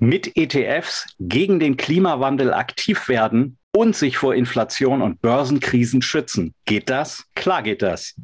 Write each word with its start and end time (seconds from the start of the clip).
mit 0.00 0.36
ETFs 0.36 1.06
gegen 1.20 1.60
den 1.60 1.76
Klimawandel 1.76 2.52
aktiv 2.52 3.08
werden 3.08 3.56
und 3.72 3.94
sich 3.94 4.16
vor 4.16 4.34
Inflation 4.34 5.02
und 5.02 5.20
Börsenkrisen 5.20 6.02
schützen. 6.02 6.54
Geht 6.64 6.90
das? 6.90 7.24
Klar 7.34 7.62
geht 7.62 7.82
das. 7.82 8.14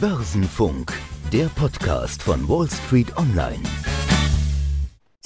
Börsenfunk, 0.00 0.92
der 1.32 1.46
Podcast 1.54 2.22
von 2.22 2.48
Wall 2.48 2.68
Street 2.68 3.16
Online. 3.16 3.62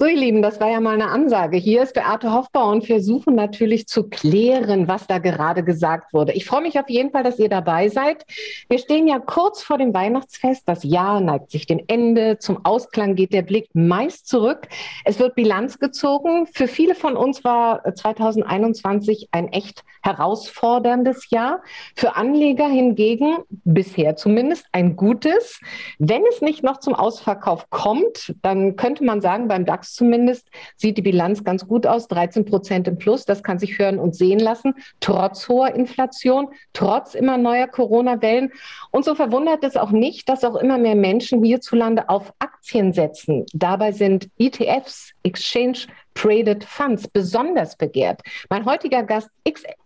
So, 0.00 0.06
ihr 0.06 0.16
Lieben, 0.16 0.40
das 0.40 0.60
war 0.60 0.70
ja 0.70 0.80
mal 0.80 0.94
eine 0.94 1.10
Ansage. 1.10 1.58
Hier 1.58 1.82
ist 1.82 1.92
Beate 1.92 2.32
Hoffbau 2.32 2.70
und 2.70 2.88
wir 2.88 3.02
suchen 3.02 3.34
natürlich 3.34 3.86
zu 3.86 4.08
klären, 4.08 4.88
was 4.88 5.06
da 5.06 5.18
gerade 5.18 5.62
gesagt 5.62 6.14
wurde. 6.14 6.32
Ich 6.32 6.46
freue 6.46 6.62
mich 6.62 6.80
auf 6.80 6.88
jeden 6.88 7.10
Fall, 7.10 7.22
dass 7.22 7.38
ihr 7.38 7.50
dabei 7.50 7.90
seid. 7.90 8.24
Wir 8.70 8.78
stehen 8.78 9.06
ja 9.06 9.18
kurz 9.18 9.62
vor 9.62 9.76
dem 9.76 9.92
Weihnachtsfest. 9.92 10.66
Das 10.66 10.84
Jahr 10.84 11.20
neigt 11.20 11.50
sich 11.50 11.66
dem 11.66 11.82
Ende. 11.86 12.38
Zum 12.38 12.64
Ausklang 12.64 13.14
geht 13.14 13.34
der 13.34 13.42
Blick 13.42 13.68
meist 13.74 14.26
zurück. 14.26 14.68
Es 15.04 15.18
wird 15.18 15.34
Bilanz 15.34 15.78
gezogen. 15.78 16.46
Für 16.46 16.66
viele 16.66 16.94
von 16.94 17.14
uns 17.14 17.44
war 17.44 17.82
2021 17.94 19.28
ein 19.32 19.48
echt 19.48 19.84
herausforderndes 20.02 21.28
Jahr. 21.28 21.62
Für 21.94 22.16
Anleger 22.16 22.68
hingegen 22.68 23.36
bisher 23.50 24.16
zumindest 24.16 24.64
ein 24.72 24.96
gutes. 24.96 25.60
Wenn 25.98 26.22
es 26.30 26.40
nicht 26.40 26.62
noch 26.62 26.78
zum 26.78 26.94
Ausverkauf 26.94 27.68
kommt, 27.68 28.34
dann 28.40 28.76
könnte 28.76 29.04
man 29.04 29.20
sagen, 29.20 29.46
beim 29.46 29.66
DAX 29.66 29.89
zumindest 29.94 30.48
sieht 30.76 30.98
die 30.98 31.02
Bilanz 31.02 31.44
ganz 31.44 31.66
gut 31.66 31.86
aus, 31.86 32.08
13 32.08 32.44
Prozent 32.44 32.88
im 32.88 32.98
Plus. 32.98 33.24
Das 33.24 33.42
kann 33.42 33.58
sich 33.58 33.78
hören 33.78 33.98
und 33.98 34.14
sehen 34.14 34.38
lassen, 34.38 34.74
trotz 35.00 35.48
hoher 35.48 35.74
Inflation, 35.74 36.48
trotz 36.72 37.14
immer 37.14 37.36
neuer 37.36 37.66
Corona-Wellen. 37.66 38.52
Und 38.90 39.04
so 39.04 39.14
verwundert 39.14 39.64
es 39.64 39.76
auch 39.76 39.90
nicht, 39.90 40.28
dass 40.28 40.44
auch 40.44 40.56
immer 40.56 40.78
mehr 40.78 40.96
Menschen 40.96 41.42
hierzulande 41.44 42.08
auf 42.08 42.32
Aktien 42.38 42.92
setzen. 42.92 43.46
Dabei 43.52 43.92
sind 43.92 44.28
ETFs, 44.38 45.12
Exchange 45.22 45.86
Traded 46.14 46.64
Funds 46.64 47.08
besonders 47.08 47.76
begehrt. 47.76 48.20
Mein 48.50 48.66
heutiger 48.66 49.02
Gast 49.02 49.30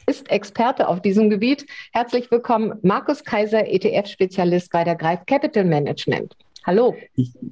ist 0.07 0.31
Experte 0.31 0.89
auf 0.89 1.01
diesem 1.01 1.31
Gebiet. 1.31 1.67
Herzlich 1.93 2.31
willkommen, 2.31 2.79
Markus 2.83 3.23
Kaiser, 3.25 3.67
ETF-Spezialist 3.67 4.73
bei 4.73 4.85
der 4.85 4.97
Greif 4.97 5.27
Capital 5.27 5.65
Management. 5.65 6.35
Hallo. 6.67 6.97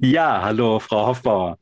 Ja, 0.01 0.41
hallo, 0.41 0.79
Frau 0.79 1.05
Hoffbauer. 1.05 1.59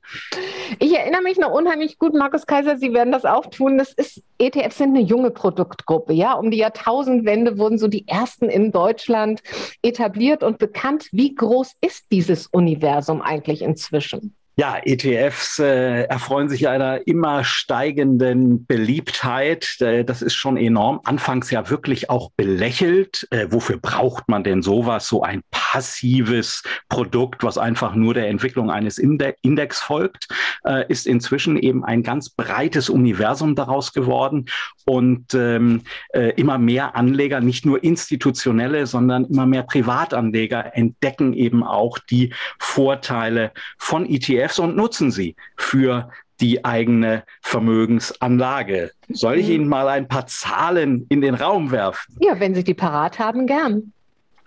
Ich 0.80 0.96
erinnere 0.96 1.22
mich 1.22 1.38
noch 1.38 1.52
unheimlich 1.52 2.00
gut, 2.00 2.14
Markus 2.14 2.46
Kaiser, 2.46 2.78
Sie 2.78 2.94
werden 2.94 3.12
das 3.12 3.26
auch 3.26 3.46
tun. 3.48 3.78
Das 3.78 3.92
ist, 3.92 4.24
ETFs 4.38 4.78
sind 4.78 4.96
eine 4.96 5.02
junge 5.02 5.32
Produktgruppe. 5.32 6.14
Ja, 6.14 6.36
um 6.36 6.50
die 6.50 6.60
Jahrtausendwende 6.60 7.58
wurden 7.58 7.78
so 7.78 7.90
die 7.90 8.08
ersten 8.08 8.46
in 8.46 8.72
Deutschland 8.72 9.44
etabliert 9.82 10.44
und 10.44 10.60
bekannt. 10.60 11.10
Wie 11.12 11.36
groß 11.36 11.74
ist 11.82 12.06
dieses 12.10 12.48
Universum 12.48 13.22
eigentlich 13.22 13.64
inzwischen? 13.64 14.34
Ja, 14.58 14.78
ETFs 14.84 15.60
äh, 15.60 16.04
erfreuen 16.04 16.50
sich 16.50 16.68
einer 16.68 17.08
immer 17.08 17.46
steigenden 17.46 18.66
Beliebtheit. 18.66 19.78
Äh, 19.80 20.04
das 20.04 20.22
ist 20.22 20.36
schon 20.36 20.58
enorm. 20.58 21.00
Anfangs 21.06 21.50
ja 21.52 21.70
wirklich 21.70 22.10
auch 22.10 22.32
belächelt. 22.36 23.26
Äh, 23.32 23.48
wofür 23.50 23.78
braucht 23.78 24.28
man 24.28 24.44
denn 24.44 24.62
sowas? 24.62 25.08
So 25.08 25.24
ein 25.24 25.42
passives 25.52 26.64
Produkt, 26.90 27.46
was 27.46 27.58
einfach 27.58 27.96
nur 27.96 28.14
der 28.14 28.28
Entwicklung 28.28 28.70
eines 28.70 28.98
Index 28.98 29.80
folgt, 29.80 30.28
äh, 30.66 30.86
ist 30.90 31.08
inzwischen 31.08 31.56
eben 31.56 31.86
ein 31.86 32.04
ganz 32.04 32.30
breites 32.30 32.90
Universum 32.90 33.56
daraus 33.56 33.94
geworden. 33.94 34.48
Und 34.86 35.34
ähm, 35.34 35.84
äh, 36.10 36.34
immer 36.36 36.58
mehr 36.58 36.98
Anleger, 36.98 37.40
nicht 37.40 37.66
nur 37.66 37.82
institutionelle, 37.82 38.86
sondern 38.86 39.26
immer 39.26 39.46
mehr 39.46 39.64
Privatanleger 39.64 40.76
entdecken 40.76 41.32
eben 41.34 41.64
auch 41.64 42.00
die 42.00 42.34
Vorteile 42.60 43.54
von 43.78 44.06
ETFs 44.06 44.41
ETFs 44.42 44.59
und 44.59 44.75
nutzen 44.75 45.11
sie 45.11 45.36
für 45.58 46.09
die 46.39 46.66
eigene 46.66 47.23
Vermögensanlage. 47.42 48.92
Soll 49.09 49.38
ich 49.38 49.47
mhm. 49.47 49.53
Ihnen 49.53 49.67
mal 49.67 49.88
ein 49.88 50.08
paar 50.08 50.28
Zahlen 50.28 51.06
in 51.09 51.22
den 51.22 51.36
Raum 51.36 51.72
werfen? 51.72 52.17
Ja, 52.20 52.39
wenn 52.39 52.56
Sie 52.56 52.64
die 52.64 52.73
parat 52.73 53.19
haben, 53.19 53.45
gern. 53.45 53.94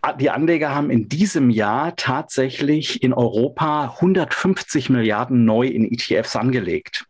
Ah, 0.02 0.12
die 0.12 0.28
Anleger 0.28 0.74
haben 0.74 0.90
in 0.90 1.08
diesem 1.08 1.50
Jahr 1.50 1.96
tatsächlich 1.96 3.02
in 3.02 3.14
Europa 3.14 3.94
150 3.94 4.90
Milliarden 4.90 5.44
neu 5.44 5.66
in 5.66 5.90
ETFs 5.90 6.36
angelegt. 6.36 7.06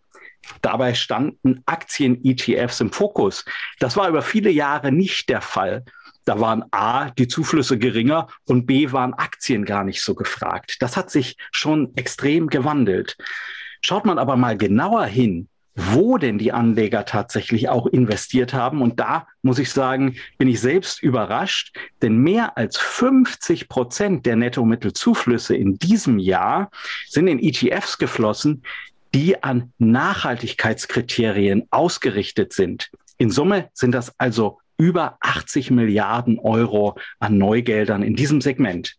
Dabei 0.61 0.95
standen 0.95 1.63
Aktien-ETFs 1.67 2.81
im 2.81 2.93
Fokus. 2.93 3.45
Das 3.79 3.97
war 3.97 4.09
über 4.09 4.23
viele 4.23 4.51
Jahre 4.51 4.93
nicht 4.93 5.29
der 5.31 5.41
Fall. 5.41 5.85
Da 6.25 6.41
waren 6.41 6.65
A, 6.71 7.11
die 7.11 7.29
Zuflüsse 7.29 7.79
geringer 7.79 8.29
und 8.47 8.67
B, 8.67 8.93
waren 8.93 9.15
Aktien 9.15 9.65
gar 9.65 9.85
nicht 9.85 10.03
so 10.03 10.15
gefragt. 10.15 10.77
Das 10.81 10.97
hat 10.97 11.11
sich 11.11 11.37
schon 11.53 11.95
extrem 11.97 12.49
gewandelt. 12.49 13.17
Schaut 13.83 14.07
man 14.07 14.19
aber 14.19 14.37
mal 14.37 14.57
genauer 14.57 15.05
hin, 15.05 15.49
wo 15.77 16.19
denn 16.19 16.39
die 16.39 16.53
Anleger 16.53 17.05
tatsächlich 17.05 17.69
auch 17.69 17.87
investiert 17.87 18.55
haben. 18.55 18.81
Und 18.81 19.01
da 19.01 19.27
muss 19.43 19.59
ich 19.59 19.71
sagen, 19.71 20.17
bin 20.39 20.49
ich 20.49 20.61
selbst 20.61 21.03
überrascht, 21.03 21.77
denn 22.01 22.17
mehr 22.19 22.57
als 22.57 22.79
50 22.79 23.69
Prozent 23.69 24.25
der 24.25 24.37
Nettomittelzuflüsse 24.37 25.57
in 25.57 25.79
diesem 25.79 26.19
Jahr 26.19 26.71
sind 27.09 27.27
in 27.27 27.41
ETFs 27.41 27.99
geflossen, 27.99 28.63
die 29.15 29.43
an 29.43 29.73
Nachhaltigkeitskriterien 29.79 31.67
ausgerichtet 31.71 32.53
sind. 32.53 32.91
In 33.19 33.31
Summe 33.31 33.71
sind 33.73 33.93
das 33.93 34.19
also 34.19 34.59
über 34.79 35.17
80 35.21 35.71
Milliarden 35.71 36.39
Euro 36.39 36.97
an 37.19 37.39
Neugeldern 37.39 38.03
in 38.03 38.17
diesem 38.17 38.41
Segment. 38.41 38.97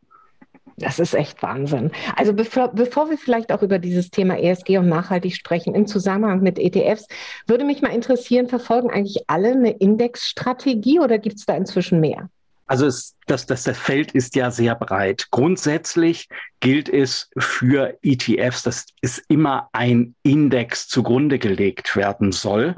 Das 0.78 1.00
ist 1.00 1.14
echt 1.14 1.42
Wahnsinn. 1.42 1.92
Also 2.18 2.34
bevor, 2.34 2.68
bevor, 2.74 3.10
wir 3.10 3.18
vielleicht 3.18 3.52
auch 3.54 3.62
über 3.62 3.80
dieses 3.80 4.10
Thema 4.10 4.38
ESG 4.38 4.78
und 4.78 4.90
nachhaltig 4.90 5.34
sprechen 5.36 5.74
im 5.74 5.88
Zusammenhang 5.88 6.42
mit 6.42 6.60
ETFs, 6.60 7.08
würde 7.48 7.64
mich 7.64 7.82
mal 7.82 7.94
interessieren, 7.94 8.50
verfolgen 8.50 8.90
eigentlich 8.90 9.24
alle 9.28 9.52
eine 9.52 9.72
Indexstrategie 9.72 11.00
oder 11.00 11.18
gibt 11.18 11.38
es 11.38 11.46
da 11.46 11.56
inzwischen 11.56 12.02
mehr? 12.02 12.30
Also 12.68 12.88
es, 12.88 13.15
das, 13.26 13.46
das, 13.46 13.64
das 13.64 13.78
Feld 13.78 14.12
ist 14.12 14.36
ja 14.36 14.52
sehr 14.52 14.76
breit. 14.76 15.28
Grundsätzlich 15.32 16.30
gilt 16.60 16.90
es 16.90 17.30
für 17.38 17.98
ETFs, 18.02 18.64
dass 18.64 18.86
es 19.02 19.20
immer 19.28 19.70
ein 19.72 20.16
Index 20.24 20.88
zugrunde 20.88 21.38
gelegt 21.38 21.96
werden 21.96 22.32
soll, 22.32 22.76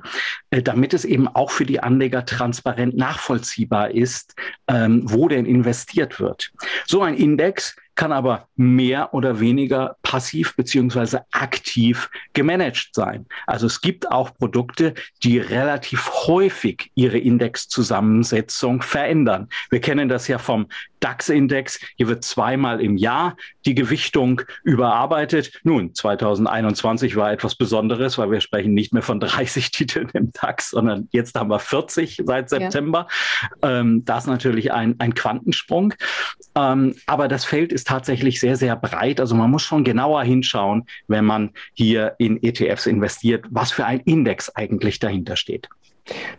äh, 0.50 0.62
damit 0.62 0.94
es 0.94 1.06
eben 1.06 1.28
auch 1.28 1.52
für 1.52 1.66
die 1.66 1.82
Anleger 1.82 2.26
transparent 2.26 2.98
nachvollziehbar 2.98 3.92
ist, 3.92 4.36
ähm, 4.68 5.04
wo 5.06 5.28
denn 5.28 5.46
investiert 5.46 6.20
wird. 6.20 6.52
So 6.86 7.02
ein 7.02 7.16
Index 7.16 7.76
kann 7.98 8.14
aber 8.14 8.48
mehr 8.56 9.14
oder 9.14 9.42
weniger 9.42 9.98
passiv 10.04 10.56
beziehungsweise 10.56 11.26
aktiv 11.32 12.10
gemanagt 12.32 12.92
sein. 12.94 13.26
Also 13.48 13.66
es 13.68 13.82
gibt 13.82 14.10
auch 14.10 14.34
Produkte, 14.38 14.94
die 15.24 15.40
relativ 15.40 16.10
häufig 16.28 16.92
ihre 16.96 17.18
Indexzusammensetzung 17.18 18.82
verändern. 18.82 19.50
Wir 19.70 19.82
kennen 19.82 20.08
das 20.08 20.28
ja 20.28 20.37
vom 20.40 20.68
DAX-Index. 21.00 21.80
Hier 21.96 22.08
wird 22.08 22.24
zweimal 22.24 22.82
im 22.82 22.98
Jahr 22.98 23.38
die 23.66 23.76
Gewichtung 23.76 24.42
überarbeitet. 24.64 25.60
Nun, 25.64 25.94
2021 25.94 27.16
war 27.16 27.32
etwas 27.32 27.56
Besonderes, 27.56 28.18
weil 28.18 28.32
wir 28.32 28.42
sprechen 28.42 28.74
nicht 28.74 28.94
mehr 28.94 29.04
von 29.04 29.20
30 29.20 29.72
Titeln 29.72 30.10
im 30.14 30.32
DAX, 30.32 30.72
sondern 30.72 31.08
jetzt 31.12 31.36
haben 31.36 31.50
wir 31.50 31.60
40 31.60 32.22
seit 32.26 32.50
September. 32.50 33.08
Ja. 33.64 33.80
Ähm, 33.80 34.06
das 34.06 34.24
ist 34.24 34.30
natürlich 34.30 34.72
ein, 34.72 34.96
ein 35.00 35.14
Quantensprung. 35.14 35.94
Ähm, 36.56 36.96
aber 37.06 37.28
das 37.28 37.46
Feld 37.46 37.72
ist 37.72 37.88
tatsächlich 37.88 38.40
sehr, 38.40 38.56
sehr 38.56 38.76
breit. 38.76 39.20
Also 39.20 39.36
man 39.36 39.52
muss 39.52 39.64
schon 39.64 39.84
genauer 39.84 40.24
hinschauen, 40.24 40.86
wenn 41.08 41.26
man 41.26 41.52
hier 41.74 42.16
in 42.18 42.42
ETFs 42.42 42.88
investiert, 42.88 43.46
was 43.50 43.72
für 43.72 43.86
ein 43.86 44.00
Index 44.02 44.50
eigentlich 44.56 45.00
dahinter 45.00 45.36
steht. 45.36 45.70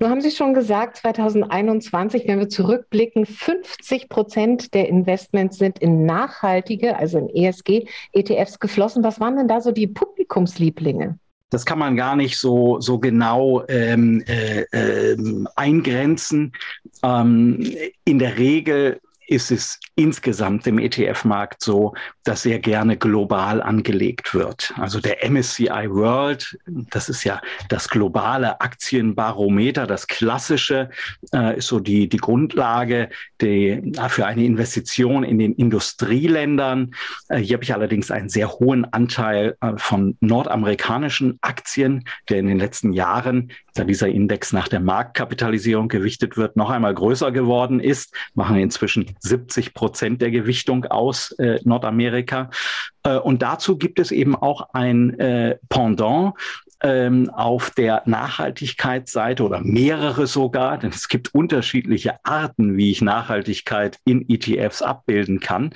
Nun 0.00 0.10
haben 0.10 0.20
Sie 0.20 0.30
schon 0.30 0.54
gesagt, 0.54 0.96
2021, 0.98 2.26
wenn 2.26 2.38
wir 2.38 2.48
zurückblicken, 2.48 3.26
50 3.26 4.08
Prozent 4.08 4.74
der 4.74 4.88
Investments 4.88 5.58
sind 5.58 5.78
in 5.78 6.06
nachhaltige, 6.06 6.96
also 6.96 7.18
in 7.18 7.28
ESG-ETFs 7.28 8.58
geflossen. 8.58 9.04
Was 9.04 9.20
waren 9.20 9.36
denn 9.36 9.48
da 9.48 9.60
so 9.60 9.72
die 9.72 9.86
Publikumslieblinge? 9.86 11.18
Das 11.50 11.64
kann 11.64 11.78
man 11.78 11.96
gar 11.96 12.14
nicht 12.14 12.36
so, 12.36 12.78
so 12.80 12.98
genau 12.98 13.64
ähm, 13.68 14.22
äh, 14.26 14.60
äh, 14.70 15.16
eingrenzen. 15.56 16.52
Ähm, 17.02 17.74
in 18.04 18.18
der 18.18 18.36
Regel 18.36 19.00
ist 19.28 19.50
es 19.50 19.78
insgesamt 19.94 20.66
im 20.66 20.78
ETF-Markt 20.78 21.62
so, 21.62 21.94
dass 22.24 22.42
sehr 22.42 22.58
gerne 22.58 22.96
global 22.96 23.62
angelegt 23.62 24.34
wird. 24.34 24.72
Also 24.76 25.00
der 25.00 25.28
MSCI 25.28 25.90
World, 25.90 26.58
das 26.66 27.10
ist 27.10 27.24
ja 27.24 27.40
das 27.68 27.88
globale 27.90 28.60
Aktienbarometer, 28.60 29.86
das 29.86 30.06
klassische, 30.06 30.88
äh, 31.34 31.58
ist 31.58 31.66
so 31.66 31.78
die, 31.78 32.08
die 32.08 32.16
Grundlage 32.16 33.10
die, 33.40 33.92
für 34.08 34.26
eine 34.26 34.44
Investition 34.44 35.24
in 35.24 35.38
den 35.38 35.52
Industrieländern. 35.54 36.94
Äh, 37.28 37.38
hier 37.38 37.54
habe 37.54 37.64
ich 37.64 37.72
allerdings 37.72 38.10
einen 38.10 38.28
sehr 38.28 38.50
hohen 38.50 38.84
Anteil 38.92 39.56
äh, 39.60 39.72
von 39.76 40.16
nordamerikanischen 40.20 41.38
Aktien, 41.40 42.04
der 42.28 42.38
in 42.38 42.46
den 42.46 42.58
letzten 42.58 42.92
Jahren, 42.92 43.52
da 43.74 43.84
dieser 43.84 44.08
Index 44.08 44.52
nach 44.52 44.68
der 44.68 44.80
Marktkapitalisierung 44.80 45.88
gewichtet 45.88 46.36
wird, 46.36 46.56
noch 46.56 46.70
einmal 46.70 46.94
größer 46.94 47.30
geworden 47.32 47.80
ist, 47.80 48.14
machen 48.34 48.56
inzwischen 48.56 49.14
70 49.20 49.74
Prozent 49.74 50.20
der 50.20 50.30
Gewichtung 50.30 50.84
aus 50.86 51.32
äh, 51.32 51.60
Nordamerika. 51.64 52.50
Äh, 53.08 53.18
und 53.18 53.42
dazu 53.42 53.78
gibt 53.78 53.98
es 53.98 54.10
eben 54.10 54.36
auch 54.36 54.68
ein 54.72 55.18
äh, 55.18 55.56
Pendant, 55.68 56.34
ähm, 56.80 57.28
auf 57.30 57.70
der 57.70 58.02
Nachhaltigkeitsseite 58.06 59.42
oder 59.42 59.60
mehrere 59.60 60.28
sogar, 60.28 60.78
denn 60.78 60.90
es 60.90 61.08
gibt 61.08 61.34
unterschiedliche 61.34 62.24
Arten, 62.24 62.76
wie 62.76 62.92
ich 62.92 63.02
Nachhaltigkeit 63.02 63.98
in 64.04 64.28
ETFs 64.28 64.82
abbilden 64.82 65.40
kann. 65.40 65.74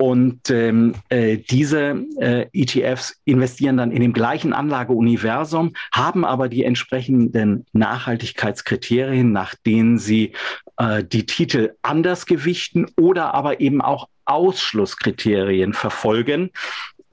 Und 0.00 0.48
ähm, 0.50 0.94
äh, 1.08 1.38
diese 1.38 2.04
äh, 2.20 2.46
ETFs 2.52 3.20
investieren 3.24 3.76
dann 3.78 3.90
in 3.90 4.00
dem 4.00 4.12
gleichen 4.12 4.52
Anlageuniversum, 4.52 5.74
haben 5.92 6.24
aber 6.24 6.48
die 6.48 6.62
entsprechenden 6.62 7.66
Nachhaltigkeitskriterien, 7.72 9.32
nach 9.32 9.56
denen 9.56 9.98
sie 9.98 10.34
äh, 10.76 11.02
die 11.02 11.26
Titel 11.26 11.74
anders 11.82 12.26
gewichten 12.26 12.86
oder 12.96 13.34
aber 13.34 13.60
eben 13.60 13.80
auch 13.82 14.08
Ausschlusskriterien 14.24 15.72
verfolgen. 15.72 16.50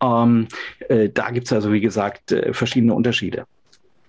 Ähm, 0.01 0.47
äh, 0.87 1.09
da 1.09 1.31
gibt 1.31 1.47
es 1.47 1.53
also, 1.53 1.73
wie 1.73 1.81
gesagt, 1.81 2.31
äh, 2.31 2.53
verschiedene 2.53 2.93
Unterschiede. 2.93 3.45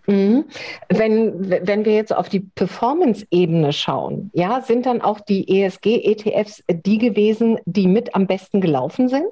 Mhm. 0.06 0.44
Wenn, 0.88 1.50
wenn 1.50 1.84
wir 1.84 1.94
jetzt 1.94 2.14
auf 2.14 2.28
die 2.28 2.40
Performance-Ebene 2.40 3.72
schauen, 3.72 4.30
ja, 4.34 4.60
sind 4.60 4.86
dann 4.86 5.00
auch 5.00 5.20
die 5.20 5.62
ESG-ETFs 5.62 6.62
die 6.68 6.98
gewesen, 6.98 7.58
die 7.64 7.86
mit 7.86 8.14
am 8.14 8.26
besten 8.26 8.60
gelaufen 8.60 9.08
sind? 9.08 9.26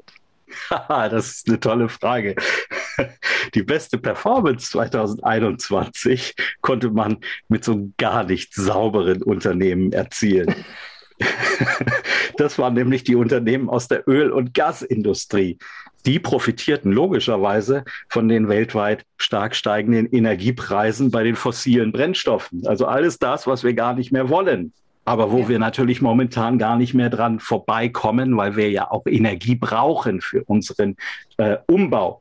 das 0.88 1.30
ist 1.30 1.48
eine 1.48 1.60
tolle 1.60 1.88
Frage. 1.88 2.34
Die 3.54 3.62
beste 3.62 3.98
Performance 3.98 4.70
2021 4.70 6.34
konnte 6.60 6.90
man 6.90 7.18
mit 7.48 7.64
so 7.64 7.90
gar 7.96 8.24
nicht 8.24 8.54
sauberen 8.54 9.22
Unternehmen 9.22 9.92
erzielen. 9.92 10.64
Das 12.36 12.58
waren 12.58 12.74
nämlich 12.74 13.04
die 13.04 13.14
Unternehmen 13.14 13.68
aus 13.68 13.88
der 13.88 14.08
Öl- 14.08 14.32
und 14.32 14.54
Gasindustrie. 14.54 15.58
Die 16.04 16.18
profitierten 16.18 16.92
logischerweise 16.92 17.84
von 18.08 18.28
den 18.28 18.48
weltweit 18.48 19.04
stark 19.16 19.54
steigenden 19.54 20.06
Energiepreisen 20.06 21.10
bei 21.10 21.22
den 21.22 21.36
fossilen 21.36 21.92
Brennstoffen. 21.92 22.66
Also 22.66 22.86
alles 22.86 23.18
das, 23.18 23.46
was 23.46 23.64
wir 23.64 23.74
gar 23.74 23.94
nicht 23.94 24.12
mehr 24.12 24.28
wollen. 24.28 24.72
Aber 25.06 25.30
wo 25.30 25.40
ja. 25.40 25.48
wir 25.50 25.58
natürlich 25.58 26.02
momentan 26.02 26.58
gar 26.58 26.76
nicht 26.76 26.94
mehr 26.94 27.10
dran 27.10 27.38
vorbeikommen, 27.38 28.36
weil 28.36 28.56
wir 28.56 28.70
ja 28.70 28.90
auch 28.90 29.06
Energie 29.06 29.54
brauchen 29.54 30.20
für 30.20 30.42
unseren 30.44 30.96
äh, 31.36 31.58
Umbau 31.66 32.20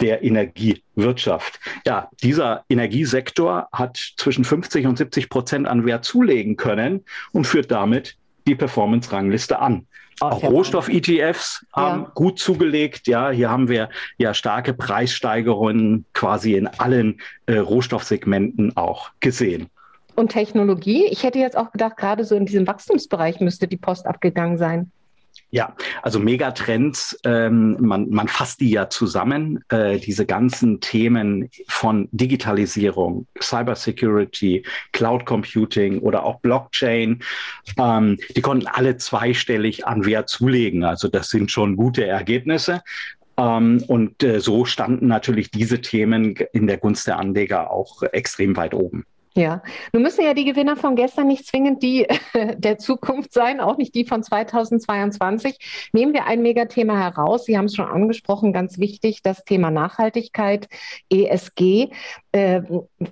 der 0.00 0.22
Energiewirtschaft. 0.24 1.60
Ja, 1.86 2.10
dieser 2.22 2.64
Energiesektor 2.68 3.68
hat 3.72 3.96
zwischen 4.16 4.44
50 4.44 4.86
und 4.86 4.98
70 4.98 5.28
Prozent 5.28 5.68
an 5.68 5.86
Wert 5.86 6.04
zulegen 6.04 6.56
können 6.56 7.04
und 7.32 7.46
führt 7.46 7.70
damit 7.70 8.16
die 8.46 8.54
Performance-Rangliste 8.54 9.58
an. 9.58 9.86
Auch 10.20 10.42
Rohstoff-ETFs 10.42 11.66
haben 11.72 12.02
ja. 12.02 12.10
gut 12.14 12.38
zugelegt. 12.38 13.08
Ja, 13.08 13.30
hier 13.30 13.50
haben 13.50 13.68
wir 13.68 13.88
ja 14.16 14.32
starke 14.32 14.72
Preissteigerungen 14.72 16.04
quasi 16.12 16.54
in 16.54 16.68
allen 16.68 17.20
äh, 17.46 17.58
Rohstoffsegmenten 17.58 18.76
auch 18.76 19.10
gesehen. 19.20 19.68
Und 20.14 20.30
Technologie? 20.30 21.06
Ich 21.06 21.24
hätte 21.24 21.40
jetzt 21.40 21.56
auch 21.56 21.72
gedacht, 21.72 21.96
gerade 21.96 22.24
so 22.24 22.36
in 22.36 22.46
diesem 22.46 22.66
Wachstumsbereich 22.66 23.40
müsste 23.40 23.66
die 23.66 23.76
Post 23.76 24.06
abgegangen 24.06 24.56
sein. 24.58 24.92
Ja, 25.50 25.76
also 26.02 26.18
Megatrends, 26.18 27.16
ähm, 27.24 27.76
man, 27.80 28.10
man 28.10 28.26
fasst 28.26 28.60
die 28.60 28.70
ja 28.70 28.90
zusammen, 28.90 29.64
äh, 29.68 29.98
diese 29.98 30.26
ganzen 30.26 30.80
Themen 30.80 31.48
von 31.68 32.08
Digitalisierung, 32.10 33.28
Cybersecurity, 33.40 34.64
Cloud 34.92 35.26
Computing 35.26 36.00
oder 36.00 36.24
auch 36.24 36.40
Blockchain, 36.40 37.22
ähm, 37.78 38.18
die 38.34 38.40
konnten 38.40 38.66
alle 38.66 38.96
zweistellig 38.96 39.86
an 39.86 40.04
Wert 40.04 40.28
zulegen. 40.28 40.82
Also 40.82 41.06
das 41.06 41.28
sind 41.28 41.52
schon 41.52 41.76
gute 41.76 42.04
Ergebnisse. 42.04 42.82
Ähm, 43.36 43.82
und 43.86 44.22
äh, 44.22 44.40
so 44.40 44.64
standen 44.64 45.06
natürlich 45.06 45.50
diese 45.50 45.80
Themen 45.80 46.34
in 46.52 46.66
der 46.66 46.78
Gunst 46.78 47.06
der 47.06 47.18
Anleger 47.18 47.70
auch 47.70 48.02
extrem 48.02 48.56
weit 48.56 48.74
oben. 48.74 49.04
Ja, 49.36 49.62
nun 49.92 50.02
müssen 50.02 50.24
ja 50.24 50.32
die 50.32 50.44
Gewinner 50.44 50.76
von 50.76 50.94
gestern 50.94 51.26
nicht 51.26 51.44
zwingend 51.44 51.82
die 51.82 52.06
der 52.56 52.78
Zukunft 52.78 53.32
sein, 53.32 53.60
auch 53.60 53.76
nicht 53.76 53.92
die 53.96 54.04
von 54.04 54.22
2022. 54.22 55.90
Nehmen 55.92 56.12
wir 56.14 56.26
ein 56.26 56.40
Megathema 56.40 56.96
heraus. 56.96 57.44
Sie 57.44 57.58
haben 57.58 57.64
es 57.64 57.74
schon 57.74 57.88
angesprochen, 57.88 58.52
ganz 58.52 58.78
wichtig, 58.78 59.22
das 59.22 59.44
Thema 59.44 59.72
Nachhaltigkeit, 59.72 60.68
ESG. 61.10 61.88
Äh, 62.30 62.62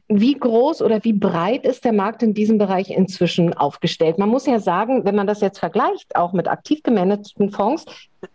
wie 0.07 0.35
groß 0.35 0.83
oder 0.83 1.03
wie 1.03 1.13
breit 1.13 1.67
ist 1.67 1.85
der 1.85 1.93
Markt 1.93 2.23
in 2.23 2.35
diesem 2.35 2.57
Bereich 2.57 2.91
inzwischen 2.91 3.55
aufgestellt? 3.55 4.19
Man 4.19 4.29
muss 4.29 4.47
ja 4.47 4.61
sagen, 4.61 5.05
wenn 5.05 5.17
man 5.17 5.27
das 5.27 5.41
jetzt 5.41 5.59
vergleicht, 5.59 6.15
auch 6.15 6.33
mit 6.33 6.47
aktiv 6.47 6.85
gemanagten 6.85 7.51
Fonds, 7.51 7.85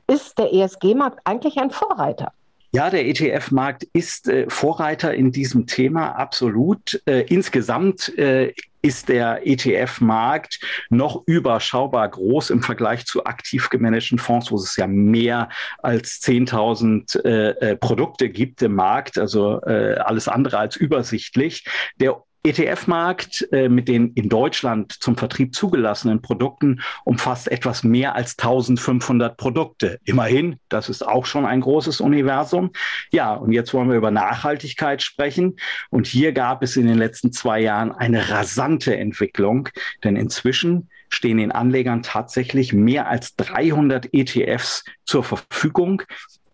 ist 0.08 0.38
der 0.38 0.54
ESG-Markt 0.54 1.22
eigentlich 1.24 1.58
ein 1.58 1.72
Vorreiter. 1.72 2.34
Ja, 2.74 2.90
der 2.90 3.08
ETF-Markt 3.08 3.84
ist 3.94 4.28
äh, 4.28 4.50
Vorreiter 4.50 5.14
in 5.14 5.32
diesem 5.32 5.68
Thema, 5.68 6.12
absolut. 6.12 7.02
Äh, 7.06 7.22
insgesamt 7.28 8.16
äh, 8.18 8.54
ist 8.82 9.10
der 9.10 9.48
ETF-Markt 9.48 10.60
noch 10.90 11.24
überschaubar 11.26 12.08
groß 12.10 12.50
im 12.50 12.62
Vergleich 12.62 13.06
zu 13.06 13.26
aktiv 13.26 13.70
gemanagten 13.70 14.20
Fonds, 14.20 14.52
wo 14.52 14.56
es 14.56 14.76
ja 14.76 14.88
mehr 14.88 15.50
als 15.82 16.22
10.000 16.22 17.24
äh, 17.24 17.50
äh, 17.72 17.76
Produkte 17.78 18.30
gibt 18.30 18.62
im 18.62 18.76
Markt, 18.76 19.18
also 19.18 19.62
äh, 19.62 19.96
alles 19.96 20.28
andere 20.28 20.58
als 20.58 20.76
übersichtlich. 20.76 21.66
Der 22.00 22.22
ETF-Markt 22.50 23.48
äh, 23.52 23.70
mit 23.70 23.88
den 23.88 24.14
in 24.14 24.30
Deutschland 24.30 24.92
zum 24.92 25.18
Vertrieb 25.18 25.54
zugelassenen 25.54 26.22
Produkten 26.22 26.82
umfasst 27.06 27.50
etwas 27.52 27.84
mehr 27.84 28.16
als 28.16 28.38
1500 28.38 29.38
Produkte. 29.38 30.00
Immerhin, 30.06 30.60
das 30.70 30.90
ist 30.90 31.06
auch 31.06 31.26
schon 31.26 31.46
ein 31.46 31.62
großes 31.62 32.02
Universum. 32.02 32.72
Ja, 33.12 33.34
und 33.34 33.52
jetzt 33.52 33.74
wollen 33.74 33.90
wir 33.90 33.98
über 33.98 34.12
Nachhaltigkeit 34.12 35.02
sprechen. 35.02 35.58
Und 35.90 36.08
hier 36.08 36.32
gab 36.32 36.64
es 36.64 36.78
in 36.78 36.88
den 36.88 36.98
letzten 36.98 37.32
zwei 37.32 37.60
Jahren 37.60 37.92
eine 37.92 38.30
rasante 38.30 38.98
Entwicklung, 38.98 39.70
denn 40.04 40.16
inzwischen 40.16 40.90
stehen 41.10 41.38
den 41.38 41.52
Anlegern 41.52 42.04
tatsächlich 42.04 42.74
mehr 42.74 43.08
als 43.08 43.36
300 43.36 44.14
ETFs 44.14 44.84
zur 45.06 45.24
Verfügung, 45.24 46.04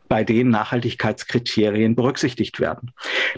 bei 0.07 0.23
denen 0.23 0.51
Nachhaltigkeitskriterien 0.51 1.95
berücksichtigt 1.95 2.59
werden. 2.59 2.91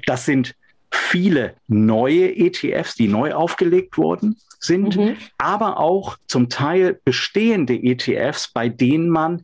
Das 0.05 0.25
sind 0.25 0.55
viele 0.95 1.55
neue 1.67 2.35
ETFs, 2.35 2.95
die 2.95 3.07
neu 3.07 3.33
aufgelegt 3.33 3.97
wurden 3.97 4.37
sind, 4.59 4.95
mhm. 4.95 5.17
aber 5.37 5.79
auch 5.79 6.17
zum 6.27 6.49
Teil 6.49 6.99
bestehende 7.05 7.75
ETFs, 7.75 8.47
bei 8.47 8.69
denen 8.69 9.09
man 9.09 9.41